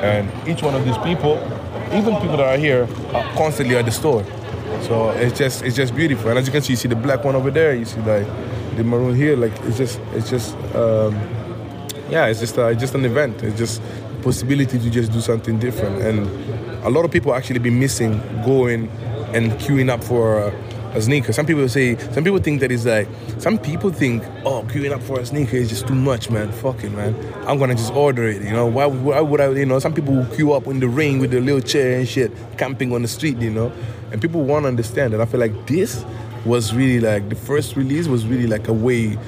And 0.05 0.31
each 0.49 0.63
one 0.63 0.75
of 0.75 0.85
these 0.85 0.99
people, 0.99 1.39
even 1.93 2.15
people 2.17 2.37
that 2.37 2.41
are 2.41 2.59
here, 2.59 2.87
are 3.15 3.25
constantly 3.35 3.77
at 3.77 3.87
the 3.87 3.91
store. 3.91 4.25
So 4.83 5.11
it's 5.11 5.39
just 5.39 5.63
it's 5.63 5.75
just 5.75 5.95
beautiful. 5.95 6.29
And 6.29 6.39
as 6.39 6.47
you 6.47 6.53
can 6.53 6.61
see, 6.61 6.75
you 6.75 6.77
see 6.77 6.89
the 6.89 6.97
black 6.97 7.25
one 7.25 7.35
over 7.35 7.51
there. 7.51 7.75
You 7.75 7.87
see 7.87 8.01
like 8.01 8.27
the 8.77 8.85
maroon 8.85 9.17
here, 9.17 9.37
like 9.37 9.59
it's 9.63 9.79
just 9.79 9.99
it's 10.13 10.29
just 10.29 10.55
um, 10.75 11.15
yeah, 12.11 12.27
it's 12.27 12.41
just 12.41 12.59
uh, 12.59 12.75
just 12.75 12.95
an 12.95 13.07
event. 13.07 13.43
It's 13.43 13.57
just 13.57 13.81
possibility 14.23 14.79
to 14.79 14.91
just 14.91 15.13
do 15.13 15.21
something 15.21 15.59
different, 15.59 16.03
and 16.03 16.27
a 16.85 16.91
lot 16.91 17.07
of 17.07 17.11
people 17.11 17.35
actually 17.35 17.61
be 17.61 17.71
missing 17.71 18.21
going 18.45 18.91
and 19.33 19.53
queuing 19.53 19.89
up 19.89 20.05
for. 20.05 20.43
Uh, 20.43 20.55
a 20.95 21.03
sneaker. 21.03 21.33
Some 21.33 21.47
people 21.47 21.69
say, 21.69 21.97
some 22.13 22.25
people 22.25 22.39
think 22.39 22.61
that 22.61 22.73
it's 22.73 22.85
like, 22.85 23.09
some 23.39 23.59
people 23.59 23.91
think, 23.91 24.23
oh, 24.45 24.65
queuing 24.69 24.93
up 24.93 25.03
for 25.03 25.21
a 25.21 25.27
sneaker 25.27 25.57
is 25.57 25.69
just 25.69 25.87
too 25.87 25.95
much, 25.95 26.31
man. 26.31 26.51
Fuck 26.53 26.85
it, 26.85 26.91
man. 26.91 27.15
I'm 27.47 27.59
gonna 27.59 27.75
just 27.75 27.93
order 27.93 28.27
it, 28.27 28.43
you 28.43 28.51
know. 28.51 28.67
Why, 28.67 28.87
why 28.87 29.21
would 29.21 29.41
I, 29.41 29.51
you 29.51 29.67
know, 29.67 29.79
some 29.79 29.95
people 29.95 30.15
will 30.15 30.27
queue 30.37 30.53
up 30.53 30.67
in 30.67 30.81
the 30.81 30.89
rain 30.89 31.19
with 31.19 31.31
the 31.31 31.41
little 31.41 31.61
chair 31.61 31.99
and 31.99 32.09
shit, 32.09 32.33
camping 32.57 32.93
on 32.93 33.03
the 33.03 33.09
street, 33.09 33.39
you 33.39 33.51
know. 33.51 33.73
And 34.13 34.21
people 34.21 34.43
won't 34.43 34.67
understand. 34.67 35.13
And 35.13 35.23
I 35.23 35.27
feel 35.27 35.41
like 35.41 35.67
this 35.67 36.05
was 36.45 36.75
really 36.75 37.01
like, 37.01 37.29
the 37.29 37.37
first 37.37 37.77
release 37.77 38.09
was 38.09 38.27
really 38.27 38.47
like 38.47 38.69
a 38.69 38.73
way 38.73 39.19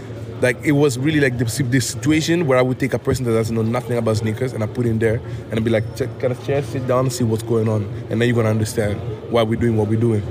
like 0.41 0.57
it 0.65 0.73
was 0.73 0.99
really 0.99 1.21
like 1.21 1.37
the, 1.37 1.45
the 1.45 1.81
situation 1.81 2.47
where 2.47 2.59
I 2.59 2.63
would 2.63 2.79
take 2.79 2.95
a 2.95 2.99
person 2.99 3.25
that 3.27 3.33
doesn't 3.33 3.55
know 3.55 3.63
nothing 3.63 3.99
about 3.99 4.17
sneakers 4.17 4.53
and 4.53 4.65
I 4.65 4.67
put 4.67 4.87
in 4.87 4.99
there 4.99 5.17
and 5.51 5.55
I'd 5.55 5.65
be 5.65 5.71
like, 5.71 5.85
check, 5.97 6.09
kind 6.19 6.33
of 6.33 6.43
chair, 6.45 6.63
sit 6.63 6.87
down, 6.87 7.11
see 7.11 7.25
what's 7.25 7.43
going 7.43 7.69
on, 7.69 7.85
and 8.09 8.21
then 8.21 8.29
you're 8.29 8.37
gonna 8.37 8.49
understand 8.49 8.99
why 9.31 9.43
we're 9.43 9.61
doing 9.61 9.77
what 9.77 9.89
we're 9.89 10.01
doing. 10.01 10.23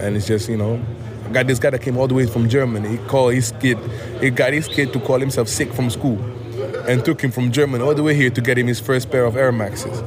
And 0.00 0.16
it's 0.16 0.26
just 0.26 0.48
you 0.48 0.56
know, 0.56 0.80
I 1.24 1.32
got 1.32 1.46
this 1.46 1.58
guy 1.58 1.70
that 1.70 1.82
came 1.82 1.96
all 1.96 2.08
the 2.08 2.14
way 2.14 2.26
from 2.26 2.48
Germany. 2.48 2.88
He 2.88 2.98
called 3.08 3.34
his 3.34 3.52
kid, 3.60 3.78
he 4.20 4.30
got 4.30 4.52
his 4.52 4.68
kid 4.68 4.92
to 4.92 5.00
call 5.00 5.18
himself 5.18 5.48
sick 5.48 5.72
from 5.72 5.90
school, 5.90 6.18
and 6.88 7.04
took 7.04 7.20
him 7.20 7.30
from 7.30 7.52
Germany 7.52 7.82
all 7.82 7.94
the 7.94 8.02
way 8.02 8.14
here 8.14 8.30
to 8.30 8.40
get 8.40 8.58
him 8.58 8.66
his 8.66 8.80
first 8.80 9.10
pair 9.10 9.24
of 9.24 9.36
Air 9.36 9.52
Maxes. 9.52 10.02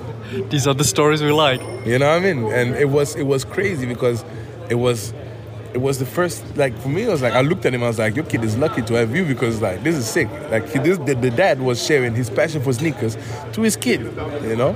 These 0.50 0.68
are 0.68 0.74
the 0.74 0.84
stories 0.84 1.22
we 1.22 1.32
like. 1.32 1.62
You 1.86 1.98
know 2.00 2.10
what 2.10 2.24
I 2.24 2.34
mean? 2.34 2.52
And 2.52 2.76
it 2.76 2.90
was 2.90 3.16
it 3.16 3.24
was 3.24 3.44
crazy 3.44 3.86
because 3.86 4.24
it 4.70 4.76
was 4.76 5.14
it 5.74 5.82
was 5.82 6.00
the 6.00 6.06
first 6.06 6.44
like 6.58 6.78
for 6.80 6.90
me. 6.90 7.04
It 7.04 7.10
was 7.10 7.22
like 7.22 7.34
I 7.34 7.42
looked 7.42 7.66
at 7.66 7.74
him. 7.74 7.84
I 7.84 7.88
was 7.88 8.00
like, 8.00 8.16
"Your 8.16 8.26
kid 8.26 8.44
is 8.44 8.58
lucky 8.58 8.82
to 8.82 8.94
have 8.96 9.16
you 9.16 9.26
because 9.26 9.62
like 9.62 9.84
this 9.84 9.96
is 9.96 10.10
sick." 10.10 10.30
Like 10.50 10.68
he, 10.70 10.80
this, 10.80 10.98
the, 11.00 11.16
the 11.16 11.30
dad 11.30 11.62
was 11.62 11.84
sharing 11.86 12.16
his 12.16 12.30
passion 12.30 12.62
for 12.62 12.74
sneakers 12.74 13.18
to 13.54 13.62
his 13.62 13.76
kid, 13.76 14.02
you 14.44 14.56
know. 14.56 14.76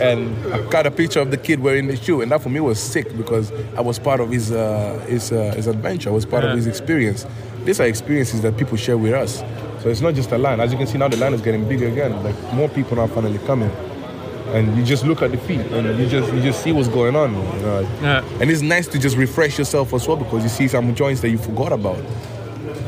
And 0.00 0.34
I 0.52 0.66
got 0.70 0.86
a 0.86 0.90
picture 0.90 1.20
of 1.20 1.30
the 1.30 1.36
kid 1.36 1.60
wearing 1.60 1.88
the 1.88 1.96
shoe, 1.96 2.22
and 2.22 2.32
that 2.32 2.40
for 2.40 2.48
me 2.48 2.60
was 2.60 2.80
sick 2.80 3.14
because 3.16 3.52
I 3.76 3.82
was 3.82 3.98
part 3.98 4.20
of 4.20 4.30
his 4.30 4.50
uh, 4.50 5.04
his 5.08 5.30
uh, 5.32 5.52
his 5.54 5.66
adventure. 5.66 6.10
I 6.10 6.12
was 6.12 6.24
part 6.24 6.44
yeah. 6.44 6.50
of 6.50 6.56
his 6.56 6.66
experience. 6.66 7.26
These 7.64 7.78
are 7.80 7.86
experiences 7.86 8.40
that 8.42 8.56
people 8.56 8.76
share 8.78 8.96
with 8.96 9.12
us. 9.12 9.42
So 9.82 9.88
it's 9.88 10.00
not 10.00 10.14
just 10.14 10.32
a 10.32 10.38
line. 10.38 10.60
As 10.60 10.72
you 10.72 10.78
can 10.78 10.86
see 10.86 10.98
now, 10.98 11.08
the 11.08 11.16
line 11.16 11.34
is 11.34 11.42
getting 11.42 11.68
bigger 11.68 11.88
again. 11.88 12.22
Like 12.24 12.36
more 12.54 12.68
people 12.68 12.98
are 13.00 13.08
finally 13.08 13.38
coming 13.40 13.70
and 14.52 14.76
you 14.76 14.84
just 14.84 15.04
look 15.04 15.22
at 15.22 15.30
the 15.30 15.38
feet 15.38 15.60
and 15.60 15.98
you 15.98 16.06
just 16.08 16.32
you 16.32 16.40
just 16.40 16.62
see 16.62 16.72
what's 16.72 16.88
going 16.88 17.16
on. 17.16 17.34
You 17.34 17.62
know? 17.62 17.80
yeah. 18.02 18.24
And 18.40 18.50
it's 18.50 18.62
nice 18.62 18.86
to 18.88 18.98
just 18.98 19.16
refresh 19.16 19.58
yourself 19.58 19.92
as 19.94 20.06
well 20.06 20.16
because 20.16 20.42
you 20.42 20.48
see 20.48 20.68
some 20.68 20.94
joints 20.94 21.20
that 21.22 21.30
you 21.30 21.38
forgot 21.38 21.72
about. 21.72 22.02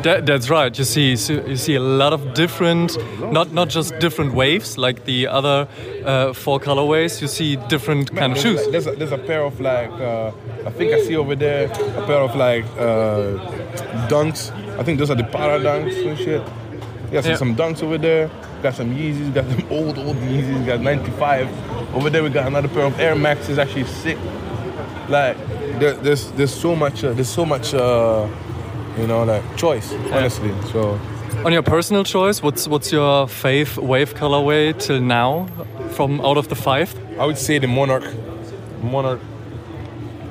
That, 0.02 0.26
that's 0.26 0.50
right. 0.50 0.76
You 0.76 0.84
see, 0.84 1.10
you 1.10 1.56
see 1.56 1.76
a 1.76 1.80
lot 1.80 2.12
of 2.12 2.34
different, 2.34 2.96
not 3.32 3.52
not 3.52 3.68
just 3.68 3.96
different 4.00 4.34
waves 4.34 4.76
like 4.76 5.04
the 5.04 5.28
other 5.28 5.68
uh, 6.04 6.32
four 6.32 6.58
colorways. 6.58 7.20
You 7.22 7.28
see 7.28 7.54
different 7.68 8.12
Man, 8.12 8.20
kind 8.20 8.32
of 8.32 8.38
shoes. 8.38 8.66
there's, 8.72 8.88
a, 8.88 8.92
there's 8.96 9.12
a 9.12 9.18
pair 9.18 9.42
of 9.44 9.60
like, 9.60 9.90
uh, 9.92 10.32
I 10.66 10.70
think 10.70 10.92
I 10.92 11.00
see 11.02 11.14
over 11.16 11.36
there 11.36 11.66
a 11.70 12.06
pair 12.06 12.18
of 12.18 12.34
like 12.34 12.64
uh, 12.76 13.38
dunks. 14.08 14.50
I 14.76 14.82
think 14.82 14.98
those 14.98 15.10
are 15.10 15.14
the 15.14 15.24
Parra 15.24 15.60
dunks 15.60 16.04
and 16.04 16.18
shit. 16.18 16.42
Yeah, 17.12 17.20
so 17.20 17.28
yeah. 17.28 17.36
some 17.36 17.54
dunks 17.54 17.82
over 17.82 17.98
there. 17.98 18.30
Got 18.62 18.74
some 18.74 18.94
Yeezys, 18.96 19.34
got 19.34 19.44
some 19.44 19.66
old, 19.70 19.98
old 19.98 20.16
Yeezys, 20.16 20.64
got 20.64 20.80
95. 20.80 21.94
Over 21.94 22.08
there 22.08 22.22
we 22.22 22.30
got 22.30 22.46
another 22.46 22.68
pair 22.68 22.84
of 22.84 22.98
Air 22.98 23.14
Maxes, 23.14 23.58
actually 23.58 23.84
sick. 23.84 24.16
Like, 25.08 25.36
there, 25.78 25.92
there's 25.94 26.30
there's 26.32 26.54
so 26.54 26.74
much, 26.74 27.04
uh, 27.04 27.12
there's 27.12 27.28
so 27.28 27.44
much, 27.44 27.74
uh, 27.74 28.26
you 28.96 29.06
know, 29.06 29.24
like 29.24 29.42
choice, 29.56 29.92
honestly. 30.10 30.52
So. 30.72 30.98
On 31.44 31.52
your 31.52 31.62
personal 31.62 32.04
choice, 32.04 32.42
what's 32.42 32.66
what's 32.66 32.90
your 32.90 33.26
fave 33.26 33.76
wave 33.76 34.14
colorway 34.14 34.78
till 34.78 35.00
now, 35.00 35.48
from 35.90 36.20
out 36.20 36.38
of 36.38 36.48
the 36.48 36.54
five? 36.54 36.94
I 37.18 37.26
would 37.26 37.38
say 37.38 37.58
the 37.58 37.66
Monarch. 37.66 38.04
Monarch. 38.82 39.20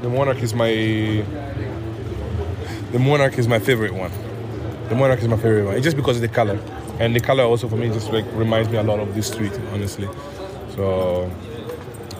The 0.01 0.09
Monarch 0.09 0.41
is 0.41 0.53
my. 0.55 0.71
The 2.91 2.99
Monarch 2.99 3.37
is 3.37 3.47
my 3.47 3.59
favorite 3.59 3.93
one. 3.93 4.11
The 4.91 4.97
Monarch 4.97 5.21
is 5.21 5.27
my 5.29 5.37
favorite 5.37 5.67
one. 5.67 5.75
It's 5.75 5.85
just 5.85 5.95
because 5.95 6.17
of 6.17 6.21
the 6.21 6.27
color 6.27 6.59
and 6.99 7.15
the 7.15 7.21
color 7.21 7.45
also 7.45 7.69
for 7.69 7.77
me 7.77 7.87
just 7.87 8.11
like 8.11 8.25
reminds 8.33 8.69
me 8.69 8.77
a 8.77 8.83
lot 8.83 8.99
of 8.99 9.15
this 9.15 9.27
street, 9.27 9.57
honestly. 9.71 10.09
So 10.75 11.31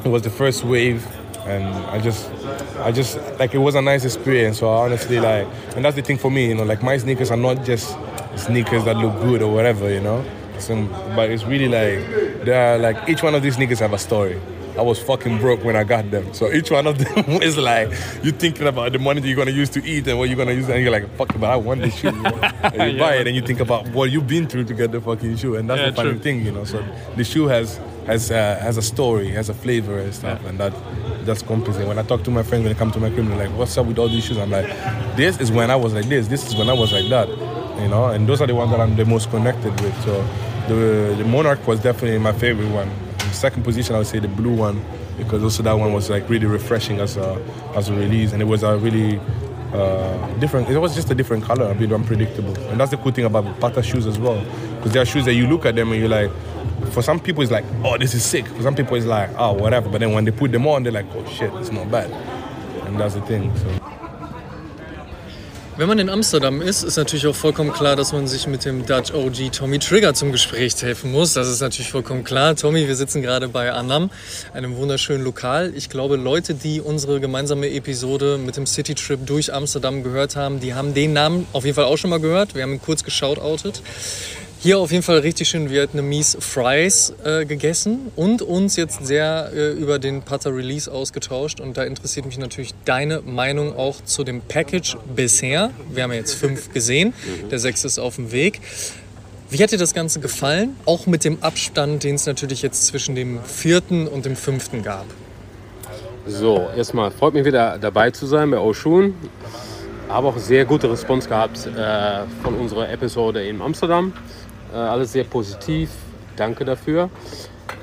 it 0.05 0.07
was 0.07 0.21
the 0.21 0.29
first 0.29 0.63
wave, 0.63 1.05
and 1.45 1.65
I 1.65 1.99
just, 1.99 2.31
I 2.79 2.93
just 2.93 3.17
like 3.37 3.53
it 3.53 3.57
was 3.57 3.75
a 3.75 3.81
nice 3.81 4.05
experience. 4.05 4.59
So 4.59 4.69
honestly, 4.69 5.19
like, 5.19 5.47
and 5.75 5.83
that's 5.83 5.97
the 5.97 6.01
thing 6.01 6.17
for 6.17 6.31
me, 6.31 6.47
you 6.47 6.55
know, 6.55 6.63
like 6.63 6.81
my 6.81 6.95
sneakers 6.95 7.29
are 7.29 7.35
not 7.35 7.65
just 7.65 7.93
sneakers 8.37 8.85
that 8.85 8.95
look 8.95 9.21
good 9.21 9.41
or 9.41 9.53
whatever, 9.53 9.91
you 9.91 9.99
know. 9.99 10.23
So, 10.57 10.81
but 11.13 11.29
it's 11.29 11.43
really 11.43 11.67
like, 11.67 12.45
they 12.45 12.53
are 12.53 12.77
like 12.77 13.09
each 13.09 13.21
one 13.21 13.35
of 13.35 13.43
these 13.43 13.55
sneakers 13.55 13.79
have 13.79 13.91
a 13.91 13.99
story. 13.99 14.39
I 14.77 14.81
was 14.81 15.01
fucking 15.01 15.39
broke 15.39 15.63
when 15.63 15.75
I 15.75 15.83
got 15.83 16.09
them. 16.11 16.33
So 16.33 16.51
each 16.51 16.71
one 16.71 16.87
of 16.87 16.97
them 16.97 17.25
is 17.41 17.57
like 17.57 17.89
you're 18.23 18.33
thinking 18.33 18.67
about 18.67 18.91
the 18.93 18.99
money 18.99 19.21
that 19.21 19.27
you're 19.27 19.37
gonna 19.37 19.51
use 19.51 19.69
to 19.71 19.85
eat 19.85 20.07
and 20.07 20.17
what 20.17 20.29
you're 20.29 20.37
gonna 20.37 20.53
use, 20.53 20.69
and 20.69 20.81
you're 20.81 20.91
like, 20.91 21.09
fuck, 21.17 21.27
but 21.39 21.49
I 21.49 21.55
want 21.55 21.81
this 21.81 21.95
shoe. 21.95 22.07
and 22.09 22.15
you 22.15 22.97
yeah, 22.97 22.99
buy 22.99 23.15
it, 23.15 23.27
and 23.27 23.35
you 23.35 23.41
think 23.41 23.59
about 23.59 23.87
what 23.89 24.11
you've 24.11 24.27
been 24.27 24.47
through 24.47 24.65
to 24.65 24.73
get 24.73 24.91
the 24.91 25.01
fucking 25.01 25.37
shoe, 25.37 25.55
and 25.55 25.69
that's 25.69 25.79
yeah, 25.79 25.89
the 25.89 25.95
funny 25.95 26.11
true. 26.11 26.19
thing, 26.19 26.45
you 26.45 26.51
know. 26.51 26.63
So 26.63 26.83
the 27.15 27.23
shoe 27.23 27.47
has 27.47 27.79
has 28.05 28.31
uh, 28.31 28.59
has 28.61 28.77
a 28.77 28.81
story, 28.81 29.29
has 29.29 29.49
a 29.49 29.53
flavor 29.53 29.99
and 29.99 30.13
stuff, 30.13 30.39
yeah. 30.41 30.49
and 30.49 30.59
that 30.59 30.73
that's 31.25 31.41
compensating. 31.41 31.87
When 31.87 31.99
I 31.99 32.03
talk 32.03 32.23
to 32.23 32.31
my 32.31 32.43
friends 32.43 32.63
when 32.63 32.73
they 32.73 32.79
come 32.79 32.91
to 32.91 32.99
my 32.99 33.09
crib, 33.09 33.27
they're 33.27 33.37
like, 33.37 33.57
"What's 33.57 33.77
up 33.77 33.85
with 33.85 33.99
all 33.99 34.07
these 34.07 34.25
shoes?" 34.25 34.37
I'm 34.37 34.51
like, 34.51 34.67
"This 35.15 35.39
is 35.39 35.51
when 35.51 35.69
I 35.69 35.75
was 35.75 35.93
like 35.93 36.07
this. 36.07 36.27
This 36.27 36.47
is 36.47 36.55
when 36.55 36.69
I 36.69 36.73
was 36.73 36.91
like 36.93 37.09
that." 37.09 37.27
You 37.29 37.87
know, 37.87 38.07
and 38.07 38.27
those 38.27 38.41
are 38.41 38.47
the 38.47 38.55
ones 38.55 38.71
that 38.71 38.79
I'm 38.79 38.95
the 38.95 39.05
most 39.05 39.29
connected 39.29 39.79
with. 39.81 40.03
So 40.03 40.21
the 40.67 41.15
the 41.17 41.25
Monarch 41.25 41.67
was 41.67 41.79
definitely 41.81 42.19
my 42.19 42.33
favorite 42.33 42.71
one 42.71 42.89
second 43.33 43.63
position, 43.63 43.95
I 43.95 43.99
would 43.99 44.07
say 44.07 44.19
the 44.19 44.27
blue 44.27 44.55
one, 44.55 44.83
because 45.17 45.43
also 45.43 45.63
that 45.63 45.73
one 45.73 45.93
was 45.93 46.09
like 46.09 46.27
really 46.29 46.45
refreshing 46.45 46.99
as 46.99 47.17
a 47.17 47.41
as 47.75 47.89
a 47.89 47.93
release, 47.93 48.33
and 48.33 48.41
it 48.41 48.45
was 48.45 48.63
a 48.63 48.77
really 48.77 49.19
uh, 49.73 50.33
different. 50.39 50.69
It 50.69 50.77
was 50.77 50.95
just 50.95 51.09
a 51.11 51.15
different 51.15 51.43
color, 51.43 51.69
a 51.69 51.75
bit 51.75 51.91
unpredictable, 51.91 52.57
and 52.69 52.79
that's 52.79 52.91
the 52.91 52.97
cool 52.97 53.11
thing 53.11 53.25
about 53.25 53.59
Patta 53.59 53.81
shoes 53.81 54.07
as 54.07 54.19
well, 54.19 54.43
because 54.77 54.91
there 54.93 55.01
are 55.01 55.05
shoes 55.05 55.25
that 55.25 55.33
you 55.33 55.47
look 55.47 55.65
at 55.65 55.75
them 55.75 55.91
and 55.91 55.99
you're 55.99 56.09
like. 56.09 56.31
For 56.91 57.01
some 57.01 57.19
people, 57.19 57.41
it's 57.41 57.51
like, 57.51 57.63
oh, 57.83 57.97
this 57.97 58.13
is 58.13 58.25
sick. 58.25 58.45
For 58.47 58.63
some 58.63 58.75
people, 58.75 58.97
it's 58.97 59.05
like, 59.05 59.29
oh, 59.37 59.53
whatever. 59.53 59.87
But 59.87 59.99
then 59.99 60.11
when 60.13 60.25
they 60.25 60.31
put 60.31 60.51
them 60.51 60.67
on, 60.67 60.83
they're 60.83 60.91
like, 60.91 61.05
oh 61.15 61.25
shit, 61.25 61.53
it's 61.53 61.71
not 61.71 61.89
bad. 61.89 62.11
And 62.85 62.99
that's 62.99 63.13
the 63.13 63.21
thing. 63.21 63.55
So. 63.55 63.90
Wenn 65.81 65.87
man 65.87 65.97
in 65.97 66.09
Amsterdam 66.09 66.61
ist, 66.61 66.83
ist 66.83 66.97
natürlich 66.97 67.25
auch 67.25 67.33
vollkommen 67.33 67.73
klar, 67.73 67.95
dass 67.95 68.13
man 68.13 68.27
sich 68.27 68.45
mit 68.45 68.65
dem 68.65 68.85
Dutch 68.85 69.11
OG 69.15 69.51
Tommy 69.51 69.79
Trigger 69.79 70.13
zum 70.13 70.31
Gespräch 70.31 70.79
helfen 70.79 71.11
muss. 71.11 71.33
Das 71.33 71.47
ist 71.47 71.59
natürlich 71.59 71.89
vollkommen 71.89 72.23
klar. 72.23 72.55
Tommy, 72.55 72.87
wir 72.87 72.95
sitzen 72.95 73.23
gerade 73.23 73.47
bei 73.47 73.71
Annam, 73.71 74.11
einem 74.53 74.75
wunderschönen 74.75 75.23
Lokal. 75.23 75.73
Ich 75.75 75.89
glaube, 75.89 76.17
Leute, 76.17 76.53
die 76.53 76.81
unsere 76.81 77.19
gemeinsame 77.19 77.71
Episode 77.71 78.37
mit 78.37 78.57
dem 78.57 78.67
City 78.67 78.93
Trip 78.93 79.25
durch 79.25 79.51
Amsterdam 79.51 80.03
gehört 80.03 80.35
haben, 80.35 80.59
die 80.59 80.75
haben 80.75 80.93
den 80.93 81.13
Namen 81.13 81.47
auf 81.51 81.65
jeden 81.65 81.73
Fall 81.73 81.85
auch 81.85 81.97
schon 81.97 82.11
mal 82.11 82.19
gehört. 82.19 82.53
Wir 82.53 82.61
haben 82.61 82.73
ihn 82.73 82.81
kurz 82.83 83.03
geschautoutet. 83.03 83.81
Hier 84.63 84.77
auf 84.77 84.91
jeden 84.91 85.01
Fall 85.01 85.17
richtig 85.17 85.49
schön 85.49 85.71
Vietnamese 85.71 86.39
Fries 86.39 87.15
äh, 87.23 87.45
gegessen 87.45 88.11
und 88.15 88.43
uns 88.43 88.75
jetzt 88.75 89.03
sehr 89.03 89.49
äh, 89.55 89.71
über 89.71 89.97
den 89.97 90.21
Pata 90.21 90.51
Release 90.51 90.91
ausgetauscht. 90.91 91.59
Und 91.59 91.77
da 91.77 91.83
interessiert 91.83 92.27
mich 92.27 92.37
natürlich 92.37 92.75
deine 92.85 93.21
Meinung 93.21 93.75
auch 93.75 94.03
zu 94.03 94.23
dem 94.23 94.41
Package 94.41 94.97
bisher. 95.15 95.71
Wir 95.89 96.03
haben 96.03 96.11
ja 96.11 96.19
jetzt 96.19 96.35
fünf 96.35 96.71
gesehen, 96.71 97.15
der 97.49 97.57
sechste 97.57 97.87
ist 97.87 97.97
auf 97.97 98.17
dem 98.17 98.31
Weg. 98.31 98.61
Wie 99.49 99.63
hat 99.63 99.71
dir 99.71 99.79
das 99.79 99.95
Ganze 99.95 100.19
gefallen? 100.19 100.75
Auch 100.85 101.07
mit 101.07 101.23
dem 101.23 101.41
Abstand, 101.41 102.03
den 102.03 102.13
es 102.13 102.27
natürlich 102.27 102.61
jetzt 102.61 102.85
zwischen 102.85 103.15
dem 103.15 103.43
vierten 103.43 104.07
und 104.07 104.25
dem 104.25 104.35
fünften 104.35 104.83
gab. 104.83 105.07
So, 106.27 106.69
erstmal 106.77 107.09
freut 107.09 107.33
mich 107.33 107.45
wieder 107.45 107.79
dabei 107.79 108.11
zu 108.11 108.27
sein 108.27 108.51
bei 108.51 108.59
Oshun. 108.59 109.15
Habe 110.07 110.27
auch 110.27 110.37
sehr 110.37 110.65
gute 110.65 110.91
Response 110.91 111.27
gehabt 111.27 111.65
äh, 111.65 112.25
von 112.43 112.53
unserer 112.53 112.91
Episode 112.91 113.43
in 113.43 113.59
Amsterdam. 113.59 114.13
Äh, 114.73 114.77
alles 114.77 115.11
sehr 115.13 115.23
positiv. 115.23 115.89
Danke 116.35 116.65
dafür. 116.65 117.09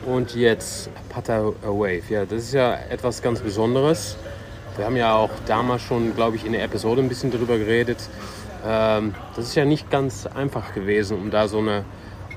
Und 0.06 0.34
jetzt 0.34 0.90
Pata 1.08 1.52
Wave. 1.62 2.02
Ja, 2.08 2.24
das 2.24 2.44
ist 2.44 2.54
ja 2.54 2.74
etwas 2.88 3.22
ganz 3.22 3.40
Besonderes. 3.40 4.16
Wir 4.76 4.86
haben 4.86 4.96
ja 4.96 5.14
auch 5.14 5.30
damals 5.46 5.82
schon, 5.82 6.14
glaube 6.14 6.36
ich, 6.36 6.46
in 6.46 6.52
der 6.52 6.62
Episode 6.62 7.02
ein 7.02 7.08
bisschen 7.08 7.30
darüber 7.30 7.58
geredet. 7.58 7.98
Ähm, 8.64 9.14
das 9.36 9.46
ist 9.46 9.54
ja 9.54 9.64
nicht 9.64 9.90
ganz 9.90 10.26
einfach 10.26 10.74
gewesen, 10.74 11.16
um 11.18 11.30
da 11.30 11.48
so 11.48 11.58
eine 11.58 11.84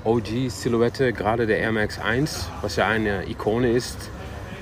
OG-Silhouette, 0.04 1.14
gerade 1.14 1.46
der 1.46 1.60
Air 1.60 1.72
Max 1.72 2.00
1, 2.00 2.48
was 2.62 2.76
ja 2.76 2.88
eine 2.88 3.30
Ikone 3.30 3.72
ist 3.72 4.10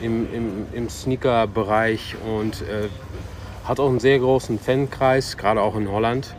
im, 0.02 0.28
im, 0.34 0.66
im 0.74 0.90
Sneaker-Bereich 0.90 2.16
und 2.26 2.62
äh, 2.62 2.90
hat 3.66 3.80
auch 3.80 3.90
einen 3.90 4.00
sehr 4.00 4.20
großen 4.20 4.60
Fankreis, 4.60 5.38
gerade 5.38 5.62
auch 5.62 5.76
in 5.76 5.90
Holland. 5.90 6.36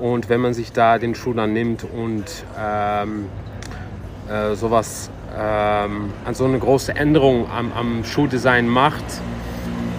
Und 0.00 0.30
wenn 0.30 0.40
man 0.40 0.54
sich 0.54 0.72
da 0.72 0.98
den 0.98 1.14
Schuh 1.14 1.34
dann 1.34 1.52
nimmt 1.52 1.84
und 1.84 2.24
ähm, 2.58 3.26
äh, 4.28 4.54
sowas, 4.54 5.10
ähm, 5.38 6.10
an 6.24 6.34
so 6.34 6.46
eine 6.46 6.58
große 6.58 6.96
Änderung 6.96 7.46
am, 7.50 7.70
am 7.72 8.04
Schuhdesign 8.04 8.66
macht 8.66 9.04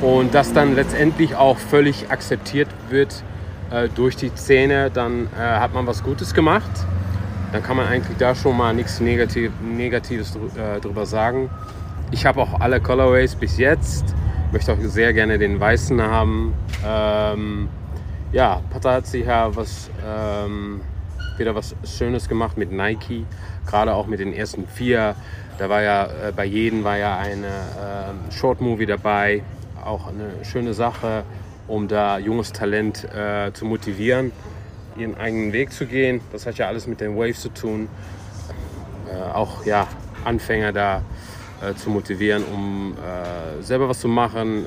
und 0.02 0.34
das 0.34 0.54
dann 0.54 0.76
letztendlich 0.76 1.36
auch 1.36 1.58
völlig 1.58 2.10
akzeptiert 2.10 2.68
wird 2.90 3.24
äh, 3.70 3.90
durch 3.96 4.16
die 4.16 4.34
Zähne, 4.34 4.90
dann 4.90 5.28
äh, 5.38 5.40
hat 5.40 5.74
man 5.74 5.86
was 5.86 6.04
Gutes 6.04 6.34
gemacht. 6.34 6.72
Dann 7.52 7.62
kann 7.62 7.78
man 7.78 7.88
eigentlich 7.88 8.18
da 8.18 8.34
schon 8.34 8.58
mal 8.58 8.74
nichts 8.74 9.00
Negativ 9.00 9.52
Negatives 9.62 10.34
drü 10.34 10.48
äh, 10.60 10.80
drüber 10.80 11.06
sagen. 11.06 11.50
Ich 12.12 12.26
habe 12.26 12.42
auch 12.42 12.60
alle 12.60 12.82
Colorways 12.82 13.36
bis 13.36 13.58
jetzt. 13.58 14.16
Möchte 14.52 14.74
auch 14.74 14.78
sehr 14.82 15.14
gerne 15.14 15.38
den 15.38 15.60
weißen 15.60 16.02
haben. 16.02 16.54
Ähm, 16.86 17.70
ja, 18.32 18.62
Pata 18.70 18.94
hat 18.94 19.08
sich 19.08 19.26
ja 19.26 19.54
was, 19.56 19.90
ähm, 20.06 20.82
wieder 21.38 21.54
was 21.56 21.76
Schönes 21.84 22.30
gemacht 22.30 22.58
mit 22.58 22.72
Nike. 22.72 23.26
Gerade 23.66 23.94
auch 23.94 24.08
mit 24.08 24.20
den 24.20 24.34
ersten 24.34 24.68
vier. 24.68 25.16
Da 25.58 25.70
war 25.70 25.82
ja 25.82 26.06
äh, 26.06 26.32
bei 26.36 26.46
jedem 26.46 26.84
war 26.84 26.98
ja 26.98 27.18
eine 27.18 27.48
äh, 27.48 28.32
Short 28.32 28.62
Movie 28.62 28.86
dabei. 28.86 29.44
Auch 29.84 30.08
eine 30.08 30.46
schöne 30.46 30.74
Sache, 30.74 31.24
um 31.68 31.88
da 31.88 32.20
junges 32.20 32.54
Talent 32.54 33.04
äh, 33.14 33.52
zu 33.54 33.66
motivieren, 33.66 34.32
ihren 34.96 35.16
eigenen 35.18 35.54
Weg 35.54 35.74
zu 35.74 35.86
gehen. 35.86 36.22
Das 36.32 36.46
hat 36.46 36.56
ja 36.56 36.68
alles 36.68 36.88
mit 36.88 37.02
den 37.02 37.18
Waves 37.18 37.42
zu 37.42 37.50
tun. 37.50 37.90
Äh, 39.10 39.34
auch 39.34 39.66
ja, 39.66 39.88
Anfänger 40.24 40.72
da 40.72 41.02
äh, 41.62 41.74
zu 41.76 41.90
motivieren, 41.90 42.44
um 42.44 42.94
äh, 42.94 43.62
selber 43.62 43.90
was 43.90 44.00
zu 44.00 44.08
machen 44.08 44.66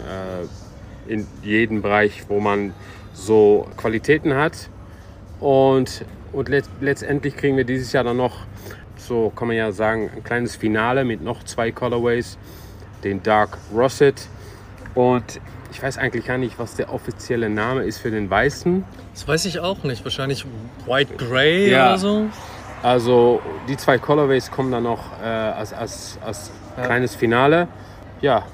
in 1.07 1.27
jedem 1.43 1.83
Bereich, 1.83 2.25
wo 2.29 2.41
man 2.41 2.73
so 3.13 3.67
Qualitäten 3.77 4.35
hat. 4.35 4.69
Und, 5.41 6.05
und 6.33 6.49
let 6.49 6.65
letztendlich 6.81 7.37
kriegen 7.37 7.57
wir 7.57 7.65
dieses 7.65 7.93
Jahr 7.93 8.05
dann 8.05 8.17
noch, 8.17 8.39
so 8.97 9.31
kann 9.35 9.49
man 9.49 9.57
ja 9.57 9.73
sagen, 9.73 10.11
ein 10.15 10.25
kleines 10.25 10.57
Finale 10.57 11.05
mit 11.05 11.23
noch 11.23 11.43
zwei 11.45 11.71
Colorways, 11.71 12.39
den 13.03 13.23
Dark 13.23 13.59
Russet 13.75 14.27
und 14.95 15.41
ich 15.71 15.83
weiß 15.83 15.99
eigentlich 15.99 16.25
gar 16.25 16.39
nicht, 16.39 16.59
was 16.59 16.77
der 16.77 16.93
offizielle 16.93 17.51
Name 17.51 17.83
ist 17.83 17.99
für 17.99 18.11
den 18.11 18.31
weißen. 18.31 18.85
Das 19.13 19.27
weiß 19.27 19.45
ich 19.47 19.59
auch 19.59 19.83
nicht. 19.83 20.05
Wahrscheinlich 20.05 20.47
White 20.87 21.15
Grey 21.17 21.71
Ja. 21.71 21.89
oder 21.89 21.99
so. 21.99 22.27
Also 22.83 23.43
die 23.69 23.77
zwei 23.77 23.99
Colorways 23.99 24.51
kommen 24.53 24.71
dann 24.71 24.85
noch 24.85 25.01
äh, 25.21 25.25
als, 25.27 25.73
als, 25.73 26.19
als 26.25 26.51
kleines 26.81 27.15
Finale. 27.17 27.67
Ja, 28.21 28.45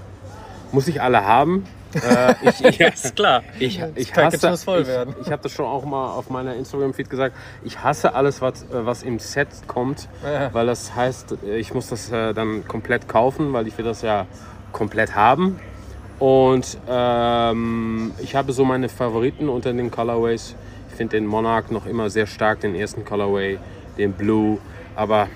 muss 0.73 0.89
ich 0.89 1.03
alle 1.03 1.25
haben. 1.25 1.67
Äh, 1.95 2.35
ich, 2.49 2.65
ich, 2.65 2.81
Ist 2.81 3.17
klar. 3.17 3.43
ich, 3.59 3.81
ich 3.97 4.15
hasse, 4.15 4.55
ich, 4.81 4.87
werden. 4.87 5.15
ich 5.23 5.31
habe 5.33 5.43
das 5.43 5.53
schon 5.53 5.67
auch 5.67 5.85
mal 5.85 6.11
auf 6.13 6.31
meiner 6.31 6.55
Instagram-Feed 6.55 7.11
gesagt. 7.11 7.37
Ich 7.65 7.83
hasse 7.83 8.15
alles, 8.15 8.41
was, 8.41 8.63
äh, 8.65 8.87
was 8.87 9.03
im 9.03 9.19
Set 9.19 9.49
kommt, 9.67 10.09
Ja. 10.25 10.53
weil 10.55 10.67
das 10.67 10.95
heißt, 10.95 11.37
äh, 11.47 11.57
ich 11.59 11.75
muss 11.75 11.89
das 11.89 12.11
äh, 12.13 12.33
dann 12.33 12.67
komplett 12.69 13.09
kaufen, 13.09 13.53
weil 13.53 13.67
ich 13.67 13.77
will 13.79 13.85
das 13.85 14.03
ja 14.03 14.27
komplett 14.73 15.15
haben. 15.15 15.59
Und 16.19 16.77
ähm, 16.89 18.13
ich 18.19 18.37
habe 18.37 18.53
so 18.53 18.65
meine 18.65 18.89
Favoriten 18.89 19.49
unter 19.49 19.73
den 19.73 19.91
Colorways. 19.91 20.55
Ich 20.91 20.97
finde 20.97 21.17
den 21.17 21.27
Monarch 21.27 21.71
noch 21.71 21.87
immer 21.87 22.11
sehr 22.11 22.27
stark, 22.27 22.61
den 22.61 22.75
ersten 22.75 23.05
Colorway, 23.05 23.59
den 23.97 24.13
Blue. 24.13 24.59
Aber 24.97 25.29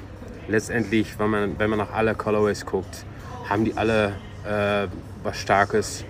letztendlich, 0.46 1.18
wenn 1.18 1.30
man, 1.30 1.58
wenn 1.58 1.70
man 1.70 1.78
nach 1.78 1.92
alle 1.92 2.14
Colorways 2.14 2.66
guckt, 2.66 3.04
haben 3.48 3.64
die 3.64 3.76
alle 3.76 4.12
äh, 4.46 4.88
was 5.22 5.38
Starkes. 5.40 6.04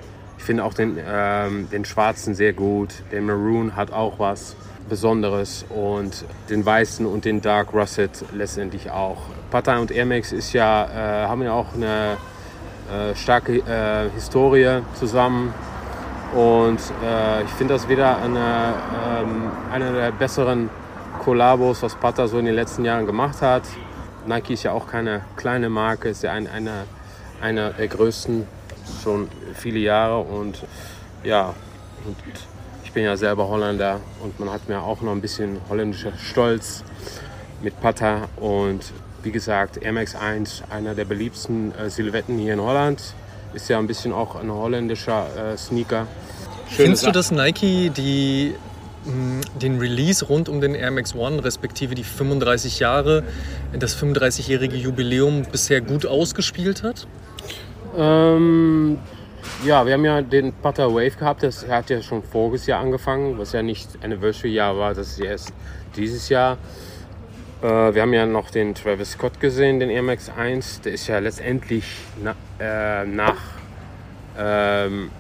Ich 0.45 0.47
finde 0.47 0.65
auch 0.65 0.75
den, 0.75 0.99
ähm, 1.09 1.71
den 1.71 1.87
schwarzen 1.87 2.35
sehr 2.35 2.53
gut. 2.53 2.91
Der 3.11 3.23
Maroon 3.23 3.77
hat 3.77 3.91
auch 3.91 4.19
was 4.19 4.57
Besonderes. 4.91 5.65
Und 5.71 6.27
den 6.51 6.67
weißen 6.67 7.07
und 7.07 7.25
den 7.25 7.41
Dark 7.41 7.73
Russet 7.73 8.11
letztendlich 8.35 8.91
auch. 8.91 9.23
Pata 9.51 9.79
und 9.79 9.91
Air 9.91 10.05
Max 10.05 10.33
ist 10.33 10.53
ja, 10.53 10.85
äh, 10.85 11.29
haben 11.29 11.41
ja 11.41 11.53
auch 11.55 11.73
eine 11.73 12.19
äh, 12.93 13.15
starke 13.15 13.57
äh, 13.61 14.11
Historie 14.11 14.83
zusammen. 14.93 15.55
Und 16.35 16.79
äh, 17.03 17.43
ich 17.45 17.51
finde 17.53 17.73
das 17.73 17.89
wieder 17.89 18.19
eine, 18.19 18.75
ähm, 19.19 19.51
eine 19.73 19.93
der 19.95 20.13
besseren 20.13 20.69
Kollabos, 21.21 21.83
was 21.83 21.95
Pata 21.95 22.29
so 22.29 22.39
in 22.39 22.45
den 22.45 22.55
letzten 22.55 22.85
Jahren 22.85 23.07
gemacht 23.07 23.41
hat. 23.41 23.63
Nike 24.27 24.53
ist 24.53 24.65
ja 24.65 24.73
auch 24.73 24.89
keine 24.89 25.23
kleine 25.37 25.71
Marke, 25.71 26.11
ist 26.11 26.23
ja 26.23 26.33
ein, 26.33 26.47
eine, 26.47 26.85
eine 27.41 27.71
der 27.71 27.89
größten 27.89 28.47
schon 29.03 29.29
viele 29.55 29.79
Jahre. 29.79 30.21
Und 30.21 30.59
ja, 31.23 31.55
und 32.05 32.17
ich 32.85 32.93
bin 32.93 33.05
ja 33.05 33.17
selber 33.17 33.49
Holländer 33.49 34.01
und 34.23 34.39
man 34.39 34.51
hat 34.51 34.69
mir 34.69 34.81
auch 34.83 35.01
noch 35.01 35.13
ein 35.13 35.21
bisschen 35.21 35.59
holländischer 35.69 36.13
Stolz 36.19 36.85
mit 37.63 37.81
Pata. 37.81 38.29
Und 38.37 38.93
wie 39.23 39.31
gesagt, 39.33 39.83
Air 39.83 39.93
Max 39.93 40.15
1, 40.15 40.65
einer 40.71 40.95
der 40.95 41.05
beliebtesten 41.07 41.73
äh, 41.79 41.89
Silhouetten 41.91 42.39
hier 42.39 42.55
in 42.55 42.61
Holland. 42.61 43.01
Ist 43.55 43.69
ja 43.69 43.79
ein 43.79 43.87
bisschen 43.87 44.13
auch 44.13 44.35
ein 44.35 44.51
holländischer 44.51 45.27
äh, 45.53 45.57
Sneaker. 45.57 46.07
Schöne 46.69 46.77
Findest 46.97 47.03
du, 47.05 47.07
Sa- 47.07 47.13
dass 47.13 47.31
Nike 47.31 47.91
die, 47.91 48.55
mh, 49.05 49.43
den 49.63 49.79
Release 49.79 50.25
rund 50.27 50.49
um 50.49 50.61
den 50.61 50.75
Air 50.75 50.91
Max 50.91 51.15
One, 51.15 51.43
respektive 51.45 51.95
die 51.95 52.03
35 52.05 52.81
Jahre, 52.81 53.23
das 53.79 53.97
35-jährige 53.97 54.77
Jubiläum 54.77 55.45
bisher 55.51 55.81
gut 55.81 56.05
ausgespielt 56.05 56.83
hat? 56.83 57.07
Ähm, 57.97 58.99
ja, 59.65 59.87
wir 59.87 59.93
haben 59.93 60.05
ja 60.05 60.23
den 60.23 60.53
Putter 60.53 60.93
Wave 60.93 61.13
gehabt. 61.13 61.43
Das 61.43 61.69
hat 61.69 61.91
ja 61.91 62.03
schon 62.03 62.23
voriges 62.23 62.67
Jahr 62.67 62.81
angefangen, 62.81 63.39
was 63.39 63.53
ja 63.53 63.63
nicht 63.63 63.89
Anniversary-Jahr 64.03 64.77
war. 64.77 64.95
Das 64.95 65.09
ist 65.09 65.21
erst 65.21 65.53
dieses 65.97 66.29
Jahr. 66.29 66.59
Äh, 67.63 67.95
wir 67.95 68.03
haben 68.03 68.13
ja 68.13 68.27
noch 68.27 68.51
den 68.51 68.75
Travis 68.75 69.13
Scott 69.13 69.41
gesehen, 69.41 69.81
den 69.81 69.91
Air 69.91 70.03
Max 70.03 70.31
1. 70.31 70.83
Der 70.83 70.93
ist 70.93 71.07
ja 71.07 71.19
letztendlich 71.19 71.85
na, 72.23 72.35
äh, 72.59 73.07
nach. 73.07 73.41
Ähm, 74.37 75.11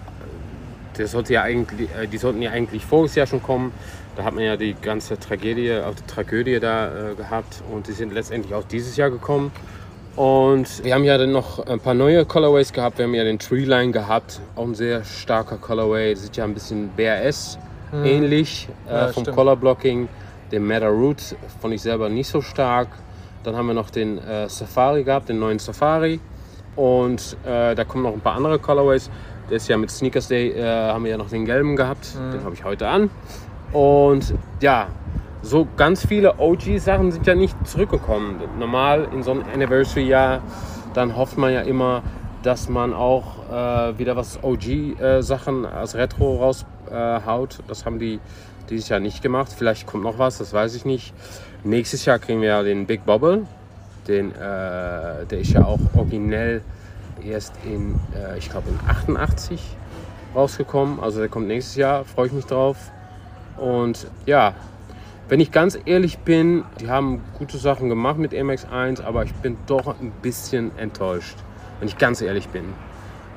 der 0.98 1.06
sollte 1.06 1.32
ja 1.32 1.42
eigentlich, 1.42 1.88
äh, 1.94 2.06
die 2.06 2.18
sollten 2.18 2.42
ja 2.42 2.50
eigentlich 2.50 2.84
voriges 2.84 3.14
Jahr 3.14 3.26
schon 3.26 3.42
kommen. 3.42 3.72
Da 4.16 4.24
hat 4.24 4.34
man 4.34 4.44
ja 4.44 4.56
die 4.56 4.74
ganze 4.74 5.18
Tragödie, 5.18 5.72
auch 5.72 5.94
die 5.94 6.06
Tragödie 6.06 6.60
da 6.60 7.12
äh, 7.12 7.14
gehabt 7.14 7.62
und 7.72 7.88
die 7.88 7.92
sind 7.92 8.12
letztendlich 8.12 8.54
auch 8.54 8.64
dieses 8.64 8.96
Jahr 8.96 9.10
gekommen. 9.10 9.50
Und 10.16 10.84
wir 10.84 10.94
haben 10.94 11.04
ja 11.04 11.18
dann 11.18 11.32
noch 11.32 11.66
ein 11.66 11.80
paar 11.80 11.94
neue 11.94 12.24
Colorways 12.24 12.72
gehabt. 12.72 12.98
Wir 12.98 13.06
haben 13.06 13.14
ja 13.14 13.24
den 13.24 13.38
Treeline 13.38 13.90
gehabt, 13.90 14.40
auch 14.54 14.62
ein 14.62 14.74
sehr 14.74 15.02
starker 15.04 15.56
Colorway. 15.56 16.14
Das 16.14 16.22
sieht 16.22 16.36
ja 16.36 16.44
ein 16.44 16.54
bisschen 16.54 16.88
BRS 16.96 17.58
ähnlich 18.04 18.68
äh, 18.88 18.92
Ja, 18.92 19.08
vom 19.08 19.22
stimmt. 19.24 19.36
Color 19.36 19.56
Blocking. 19.56 20.08
Den 20.52 20.66
Meta 20.66 20.88
Root 20.88 21.20
fand 21.60 21.74
ich 21.74 21.82
selber 21.82 22.08
nicht 22.08 22.28
so 22.28 22.40
stark. 22.40 22.88
Dann 23.42 23.56
haben 23.56 23.66
wir 23.66 23.74
noch 23.74 23.90
den 23.90 24.18
äh, 24.18 24.48
Safari 24.48 25.02
gehabt, 25.04 25.28
den 25.28 25.38
neuen 25.38 25.58
Safari. 25.58 26.20
Und 26.76 27.36
äh, 27.44 27.74
da 27.74 27.84
kommen 27.84 28.04
noch 28.04 28.12
ein 28.12 28.20
paar 28.20 28.36
andere 28.36 28.58
Colorways. 28.58 29.10
Der 29.50 29.56
ist 29.56 29.68
ja 29.68 29.76
mit 29.76 29.90
Sneakers 29.90 30.28
Day, 30.28 30.50
äh, 30.50 30.64
haben 30.64 31.04
wir 31.04 31.12
ja 31.12 31.18
noch 31.18 31.28
den 31.28 31.44
gelben 31.44 31.76
gehabt. 31.76 32.14
Den 32.32 32.42
habe 32.44 32.54
ich 32.54 32.64
heute 32.64 32.88
an. 32.88 33.10
Und 33.72 34.32
ja, 34.60 34.88
so 35.44 35.68
ganz 35.76 36.06
viele 36.06 36.38
OG-Sachen 36.38 37.12
sind 37.12 37.26
ja 37.26 37.34
nicht 37.34 37.54
zurückgekommen. 37.66 38.40
Normal 38.58 39.08
in 39.12 39.22
so 39.22 39.32
einem 39.32 39.44
Anniversary-Jahr, 39.52 40.42
dann 40.94 41.16
hofft 41.16 41.36
man 41.36 41.52
ja 41.52 41.60
immer, 41.60 42.02
dass 42.42 42.68
man 42.68 42.94
auch 42.94 43.50
äh, 43.50 43.98
wieder 43.98 44.16
was 44.16 44.42
OG-Sachen 44.42 45.66
als 45.66 45.94
Retro 45.94 46.36
raushaut. 46.36 47.58
Äh, 47.58 47.62
das 47.68 47.84
haben 47.84 47.98
die 47.98 48.20
dieses 48.70 48.88
Jahr 48.88 49.00
nicht 49.00 49.22
gemacht. 49.22 49.52
Vielleicht 49.56 49.86
kommt 49.86 50.02
noch 50.02 50.18
was, 50.18 50.38
das 50.38 50.54
weiß 50.54 50.74
ich 50.74 50.86
nicht. 50.86 51.12
Nächstes 51.62 52.06
Jahr 52.06 52.18
kriegen 52.18 52.40
wir 52.40 52.48
ja 52.48 52.62
den 52.62 52.86
Big 52.86 53.04
Bubble. 53.04 53.46
Den, 54.08 54.32
äh, 54.32 55.26
der 55.26 55.40
ist 55.40 55.52
ja 55.52 55.64
auch 55.64 55.78
originell 55.94 56.62
erst 57.22 57.52
in, 57.64 58.00
äh, 58.14 58.38
ich 58.38 58.50
glaube, 58.50 58.70
in 58.70 58.78
88 58.88 59.60
rausgekommen. 60.34 61.00
Also 61.00 61.20
der 61.20 61.28
kommt 61.28 61.48
nächstes 61.48 61.76
Jahr, 61.76 62.04
freue 62.04 62.28
ich 62.28 62.32
mich 62.32 62.46
drauf. 62.46 62.76
Und 63.58 64.06
ja, 64.26 64.54
wenn 65.28 65.40
ich 65.40 65.50
ganz 65.50 65.78
ehrlich 65.84 66.18
bin, 66.18 66.64
die 66.80 66.88
haben 66.88 67.22
gute 67.38 67.56
Sachen 67.58 67.88
gemacht 67.88 68.18
mit 68.18 68.32
MX1, 68.32 69.02
aber 69.02 69.24
ich 69.24 69.32
bin 69.34 69.56
doch 69.66 69.86
ein 70.00 70.12
bisschen 70.22 70.76
enttäuscht, 70.78 71.36
wenn 71.78 71.88
ich 71.88 71.96
ganz 71.98 72.20
ehrlich 72.20 72.48
bin. 72.48 72.64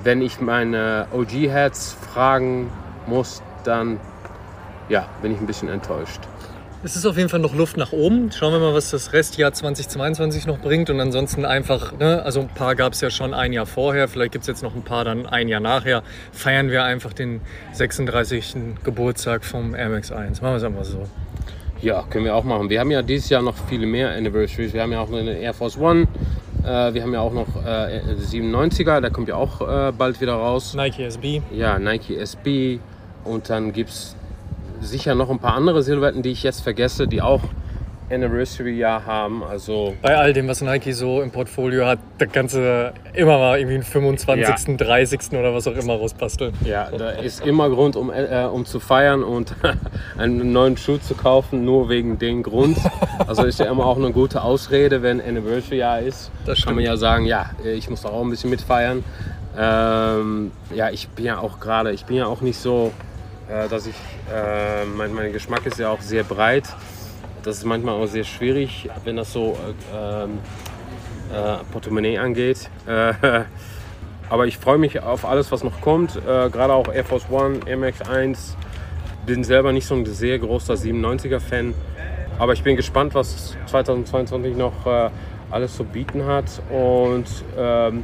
Wenn 0.04 0.22
ich 0.22 0.42
meine 0.42 1.08
OG-Heads 1.14 1.94
fragen 2.14 2.70
muss, 3.08 3.42
dann 3.64 4.00
ja, 4.90 5.08
bin 5.22 5.34
ich 5.34 5.40
ein 5.40 5.48
bisschen 5.48 5.70
enttäuscht. 5.70 6.22
Es 6.84 6.96
ist 6.96 7.06
auf 7.08 7.18
jeden 7.18 7.28
Fall 7.28 7.40
noch 7.40 7.56
Luft 7.56 7.76
nach 7.76 7.92
oben. 7.92 8.32
Schauen 8.32 8.54
wir 8.54 8.60
mal, 8.60 8.74
was 8.74 8.92
das 8.92 9.12
Restjahr 9.12 9.52
2022 9.52 10.46
noch 10.46 10.60
bringt. 10.60 10.92
Und 10.92 11.00
ansonsten 11.00 11.44
einfach, 11.44 11.98
ne, 11.98 12.22
also 12.24 12.42
ein 12.42 12.50
paar 12.50 12.76
gab 12.76 12.94
es 12.94 13.02
ja 13.02 13.10
schon 13.10 13.34
ein 13.34 13.52
Jahr 13.52 13.66
vorher, 13.66 14.08
vielleicht 14.08 14.34
gibt 14.34 14.44
es 14.44 14.48
jetzt 14.48 14.62
noch 14.62 14.76
ein 14.76 14.84
paar 14.84 15.04
dann 15.04 15.26
ein 15.26 15.48
Jahr 15.48 15.60
nachher. 15.60 16.04
Feiern 16.32 16.70
wir 16.70 16.84
einfach 16.84 17.14
den 17.14 17.42
36. 17.74 18.56
Geburtstag 18.84 19.44
vom 19.44 19.74
Air 19.74 19.90
Max 19.90 20.12
1. 20.12 20.42
Machen 20.42 20.54
wir 20.54 20.58
es 20.58 20.64
einfach 20.64 20.86
so. 20.86 21.08
Ja, 21.82 22.04
können 22.10 22.26
wir 22.26 22.36
auch 22.36 22.44
machen. 22.44 22.70
Wir 22.70 22.80
haben 22.80 22.92
ja 22.92 23.02
dieses 23.02 23.30
Jahr 23.30 23.42
noch 23.42 23.56
viele 23.70 23.86
mehr 23.86 24.12
Anniversaries. 24.12 24.74
Wir 24.74 24.82
haben 24.82 24.92
ja 24.92 25.02
auch 25.02 25.10
noch 25.10 25.20
eine 25.20 25.38
Air 25.38 25.54
Force 25.54 25.78
One. 25.78 26.08
Äh, 26.64 26.94
wir 26.94 27.04
haben 27.04 27.14
ja 27.14 27.22
auch 27.22 27.34
noch 27.34 27.48
äh, 27.66 28.02
97er, 28.20 29.00
der 29.00 29.12
kommt 29.12 29.28
ja 29.30 29.36
auch 29.36 29.62
äh, 29.62 29.92
bald 29.92 30.20
wieder 30.20 30.34
raus. 30.34 30.74
Nike 30.74 31.04
SB. 31.04 31.42
Ja, 31.52 31.78
Nike 31.78 32.18
SB. 32.18 32.80
Und 33.24 33.50
dann 33.50 33.74
gibt 33.74 33.90
es 33.92 34.16
sicher 34.82 35.16
noch 35.16 35.30
ein 35.30 35.40
paar 35.40 35.54
andere 35.54 35.84
Silhouetten, 35.84 36.24
die 36.24 36.32
ich 36.32 36.44
jetzt 36.44 36.62
vergesse, 36.62 37.08
die 37.08 37.22
auch 37.22 37.42
Anniversary-Jahr 38.10 39.06
haben. 39.06 39.44
Also 39.44 39.94
Bei 40.02 40.16
all 40.18 40.34
dem, 40.34 40.48
was 40.48 40.62
Nike 40.62 40.92
so 40.94 41.22
im 41.22 41.32
Portfolio 41.32 41.86
hat, 41.86 42.00
der 42.20 42.28
ganze 42.28 42.94
immer 43.14 43.38
mal 43.38 43.58
irgendwie 43.60 43.76
einen 43.76 43.84
25., 43.84 44.68
Ja. 44.68 44.76
30. 44.86 45.20
oder 45.34 45.54
was 45.54 45.68
auch 45.68 45.74
immer 45.76 45.94
rausbasteln. 45.96 46.54
ja, 46.64 46.90
da 46.92 47.10
ist 47.12 47.46
immer 47.46 47.70
Grund, 47.70 47.96
um, 47.96 48.12
äh, 48.12 48.46
um 48.52 48.66
zu 48.66 48.80
feiern 48.80 49.24
und 49.24 49.54
einen 50.18 50.52
neuen 50.52 50.78
Schuh 50.78 50.98
zu 50.98 51.16
kaufen, 51.16 51.66
nur 51.66 51.90
wegen 51.90 52.18
dem 52.20 52.44
Grund. 52.44 52.78
Also 53.28 53.44
ist 53.44 53.60
ja 53.60 53.66
immer 53.66 53.86
auch 53.86 53.98
eine 53.98 54.12
gute 54.12 54.42
Ausrede, 54.42 55.02
wenn 55.02 55.20
Anniversary-Jahr 55.22 56.00
ist. 56.00 56.32
Das 56.46 56.62
kann 56.64 56.76
man 56.76 56.84
ja 56.84 56.96
sagen, 56.98 57.26
ja, 57.26 57.52
ich 57.64 57.90
muss 57.90 58.02
doch 58.04 58.14
auch 58.14 58.22
ein 58.22 58.30
bisschen 58.30 58.50
mitfeiern. 58.50 59.04
Ähm, 59.60 60.52
ja, 60.74 60.90
ich 60.92 61.08
bin 61.10 61.26
ja 61.26 61.40
auch 61.40 61.60
gerade, 61.60 61.92
ich 61.92 62.06
bin 62.06 62.18
ja 62.18 62.28
auch 62.28 62.42
nicht 62.42 62.60
so, 62.60 62.92
äh, 63.50 63.68
dass 63.68 63.88
ich, 63.88 63.96
äh, 64.32 64.86
mein, 64.86 65.14
mein 65.14 65.34
Geschmack 65.34 65.66
ist 65.66 65.80
ja 65.80 65.90
auch 65.90 66.02
sehr 66.02 66.24
breit. 66.24 66.66
Das 67.44 67.58
ist 67.58 67.66
manchmal 67.66 67.96
auch 67.96 68.08
sehr 68.08 68.24
schwierig, 68.24 68.90
wenn 69.04 69.16
das 69.16 69.32
so 69.32 69.58
äh, 69.94 70.24
äh, 70.24 70.28
Portemonnaie 71.72 72.18
angeht. 72.18 72.70
Äh, 72.88 73.14
aber 74.30 74.48
ich 74.48 74.58
freue 74.58 74.78
mich 74.78 75.02
auf 75.02 75.26
alles, 75.26 75.52
was 75.52 75.64
noch 75.64 75.82
kommt. 75.82 76.16
Äh, 76.16 76.50
Gerade 76.50 76.74
auch 76.74 76.92
Air 76.94 77.06
Force 77.06 77.28
One, 77.30 77.60
Air 77.66 77.78
Max 77.78 78.02
1. 78.02 78.58
Bin 79.26 79.44
selber 79.44 79.72
nicht 79.72 79.86
so 79.86 79.96
ein 79.96 80.06
sehr 80.06 80.40
großer 80.40 80.76
97er-Fan. 80.76 81.74
Aber 82.40 82.54
ich 82.54 82.64
bin 82.64 82.76
gespannt, 82.76 83.16
was 83.16 83.56
2022 83.66 84.56
noch 84.56 84.86
äh, 84.86 85.10
alles 85.52 85.76
zu 85.76 85.84
bieten 85.84 86.26
hat. 86.26 86.46
Und 86.70 87.26
ähm, 87.58 88.04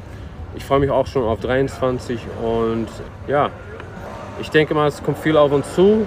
ich 0.56 0.66
freue 0.66 0.80
mich 0.80 0.90
auch 0.90 1.08
schon 1.08 1.24
auf 1.24 1.40
23. 1.40 2.20
Und 2.44 2.88
ja, 3.28 3.52
ich 4.42 4.50
denke 4.50 4.74
mal, 4.74 4.88
es 4.88 5.04
kommt 5.04 5.20
viel 5.20 5.38
auf 5.38 5.52
uns 5.52 5.74
zu. 5.76 6.06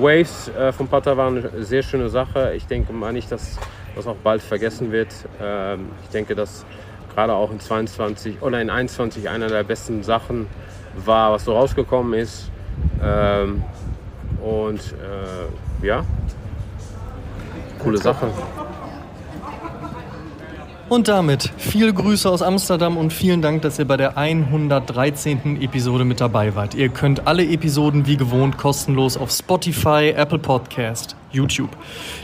Waves 0.00 0.48
äh, 0.48 0.72
von 0.72 0.88
Pata 0.88 1.16
waren 1.16 1.38
eine 1.38 1.64
sehr 1.64 1.82
schöne 1.82 2.08
Sache. 2.08 2.54
Ich 2.54 2.66
denke 2.66 2.92
mal 2.92 3.12
nicht, 3.12 3.30
dass 3.30 3.58
das 3.94 4.06
auch 4.06 4.16
bald 4.16 4.42
vergessen 4.42 4.90
wird. 4.92 5.08
Ähm, 5.40 5.88
ich 6.02 6.10
denke, 6.10 6.34
dass 6.34 6.64
gerade 7.14 7.32
auch 7.32 7.50
in 7.50 7.60
22 7.60 8.42
oder 8.42 8.60
in 8.60 8.70
21 8.70 9.28
einer 9.28 9.48
der 9.48 9.62
besten 9.62 10.02
Sachen 10.02 10.46
war, 11.04 11.32
was 11.32 11.44
so 11.44 11.54
rausgekommen 11.54 12.14
ist. 12.14 12.50
Ähm, 13.02 13.62
und 14.42 14.80
äh, 14.80 15.86
ja, 15.86 16.04
coole 17.78 17.98
Sache. 17.98 18.28
Und 20.90 21.08
damit 21.08 21.50
viele 21.56 21.94
Grüße 21.94 22.28
aus 22.28 22.42
Amsterdam 22.42 22.98
und 22.98 23.10
vielen 23.10 23.40
Dank, 23.40 23.62
dass 23.62 23.78
ihr 23.78 23.86
bei 23.86 23.96
der 23.96 24.18
113. 24.18 25.62
Episode 25.62 26.04
mit 26.04 26.20
dabei 26.20 26.54
wart. 26.54 26.74
Ihr 26.74 26.90
könnt 26.90 27.26
alle 27.26 27.42
Episoden 27.42 28.06
wie 28.06 28.18
gewohnt 28.18 28.58
kostenlos 28.58 29.16
auf 29.16 29.30
Spotify, 29.30 30.12
Apple 30.14 30.38
Podcast, 30.38 31.16
YouTube, 31.32 31.70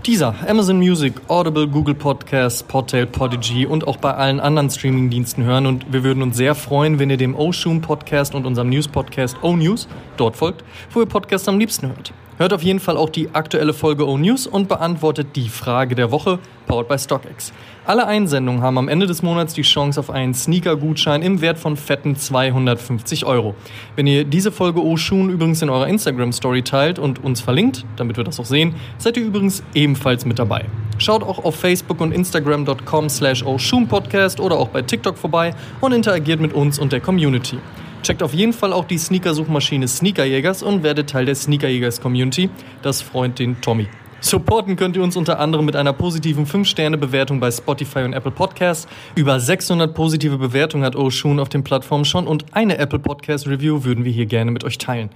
dieser, 0.04 0.34
Amazon 0.46 0.76
Music, 0.78 1.14
Audible, 1.28 1.68
Google 1.68 1.94
Podcasts, 1.94 2.62
Podtail, 2.62 3.06
Podigy 3.06 3.64
und 3.64 3.88
auch 3.88 3.96
bei 3.96 4.12
allen 4.12 4.40
anderen 4.40 4.68
Streamingdiensten 4.68 5.42
hören. 5.42 5.64
Und 5.64 5.90
wir 5.90 6.04
würden 6.04 6.22
uns 6.22 6.36
sehr 6.36 6.54
freuen, 6.54 6.98
wenn 6.98 7.08
ihr 7.08 7.16
dem 7.16 7.34
Oshun 7.34 7.80
Podcast 7.80 8.34
und 8.34 8.46
unserem 8.46 8.68
News 8.68 8.88
Podcast 8.88 9.38
O 9.40 9.56
News 9.56 9.88
dort 10.18 10.36
folgt, 10.36 10.64
wo 10.92 11.00
ihr 11.00 11.06
Podcasts 11.06 11.48
am 11.48 11.58
liebsten 11.58 11.88
hört. 11.88 12.12
Hört 12.40 12.54
auf 12.54 12.62
jeden 12.62 12.80
Fall 12.80 12.96
auch 12.96 13.10
die 13.10 13.34
aktuelle 13.34 13.74
Folge 13.74 14.06
O 14.08 14.16
News 14.16 14.46
und 14.46 14.66
beantwortet 14.66 15.36
die 15.36 15.50
Frage 15.50 15.94
der 15.94 16.10
Woche, 16.10 16.38
powered 16.66 16.88
by 16.88 16.98
StockX. 16.98 17.52
Alle 17.90 18.06
Einsendungen 18.06 18.62
haben 18.62 18.78
am 18.78 18.86
Ende 18.86 19.08
des 19.08 19.20
Monats 19.20 19.52
die 19.54 19.62
Chance 19.62 19.98
auf 19.98 20.10
einen 20.10 20.32
Sneaker-Gutschein 20.32 21.22
im 21.22 21.40
Wert 21.40 21.58
von 21.58 21.76
fetten 21.76 22.14
250 22.14 23.26
Euro. 23.26 23.56
Wenn 23.96 24.06
ihr 24.06 24.22
diese 24.22 24.52
Folge 24.52 24.80
Oshun 24.80 25.28
übrigens 25.28 25.60
in 25.60 25.70
eurer 25.70 25.88
Instagram-Story 25.88 26.62
teilt 26.62 27.00
und 27.00 27.24
uns 27.24 27.40
verlinkt, 27.40 27.84
damit 27.96 28.16
wir 28.16 28.22
das 28.22 28.38
auch 28.38 28.44
sehen, 28.44 28.76
seid 28.98 29.16
ihr 29.16 29.24
übrigens 29.24 29.64
ebenfalls 29.74 30.24
mit 30.24 30.38
dabei. 30.38 30.66
Schaut 30.98 31.24
auch 31.24 31.44
auf 31.44 31.56
Facebook 31.56 32.00
und 32.00 32.12
Instagram.com 32.12 33.08
slash 33.08 33.42
Podcast 33.88 34.38
oder 34.38 34.56
auch 34.56 34.68
bei 34.68 34.82
TikTok 34.82 35.18
vorbei 35.18 35.52
und 35.80 35.90
interagiert 35.90 36.38
mit 36.38 36.52
uns 36.52 36.78
und 36.78 36.92
der 36.92 37.00
Community. 37.00 37.58
Checkt 38.04 38.22
auf 38.22 38.34
jeden 38.34 38.52
Fall 38.52 38.72
auch 38.72 38.84
die 38.84 38.98
Sneakersuchmaschine 38.98 39.88
Sneakerjägers 39.88 40.62
und 40.62 40.84
werdet 40.84 41.10
Teil 41.10 41.24
der 41.24 41.34
Sneakerjägers 41.34 42.00
Community. 42.00 42.50
Das 42.82 43.02
freut 43.02 43.40
den 43.40 43.60
Tommy. 43.60 43.88
Supporten 44.22 44.76
könnt 44.76 44.96
ihr 44.96 45.02
uns 45.02 45.16
unter 45.16 45.38
anderem 45.38 45.64
mit 45.64 45.76
einer 45.76 45.94
positiven 45.94 46.44
5-Sterne-Bewertung 46.44 47.40
bei 47.40 47.50
Spotify 47.50 48.00
und 48.00 48.12
Apple 48.12 48.30
Podcasts. 48.30 48.86
Über 49.14 49.40
600 49.40 49.94
positive 49.94 50.36
Bewertungen 50.36 50.84
hat 50.84 50.94
Oshun 50.94 51.40
auf 51.40 51.48
den 51.48 51.64
Plattformen 51.64 52.04
schon 52.04 52.26
und 52.26 52.44
eine 52.52 52.76
Apple 52.76 52.98
Podcast 52.98 53.46
Review 53.46 53.84
würden 53.84 54.04
wir 54.04 54.12
hier 54.12 54.26
gerne 54.26 54.50
mit 54.50 54.62
euch 54.62 54.76
teilen. 54.76 55.08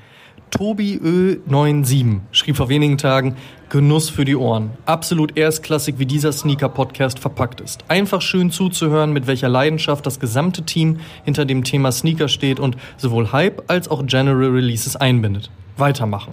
Tobi 0.50 1.00
Ö97 1.02 2.20
schrieb 2.32 2.56
vor 2.56 2.68
wenigen 2.68 2.96
Tagen 2.96 3.36
Genuss 3.68 4.08
für 4.08 4.24
die 4.24 4.36
Ohren. 4.36 4.70
Absolut 4.86 5.36
erstklassig, 5.36 5.98
wie 5.98 6.06
dieser 6.06 6.32
Sneaker-Podcast 6.32 7.18
verpackt 7.18 7.60
ist. 7.60 7.84
Einfach 7.88 8.22
schön 8.22 8.50
zuzuhören, 8.50 9.12
mit 9.12 9.26
welcher 9.26 9.48
Leidenschaft 9.48 10.06
das 10.06 10.18
gesamte 10.18 10.62
Team 10.62 11.00
hinter 11.24 11.44
dem 11.44 11.64
Thema 11.64 11.92
Sneaker 11.92 12.28
steht 12.28 12.58
und 12.58 12.76
sowohl 12.96 13.32
Hype 13.32 13.64
als 13.66 13.88
auch 13.88 14.06
General 14.06 14.48
Releases 14.48 14.96
einbindet. 14.96 15.50
Weitermachen. 15.76 16.32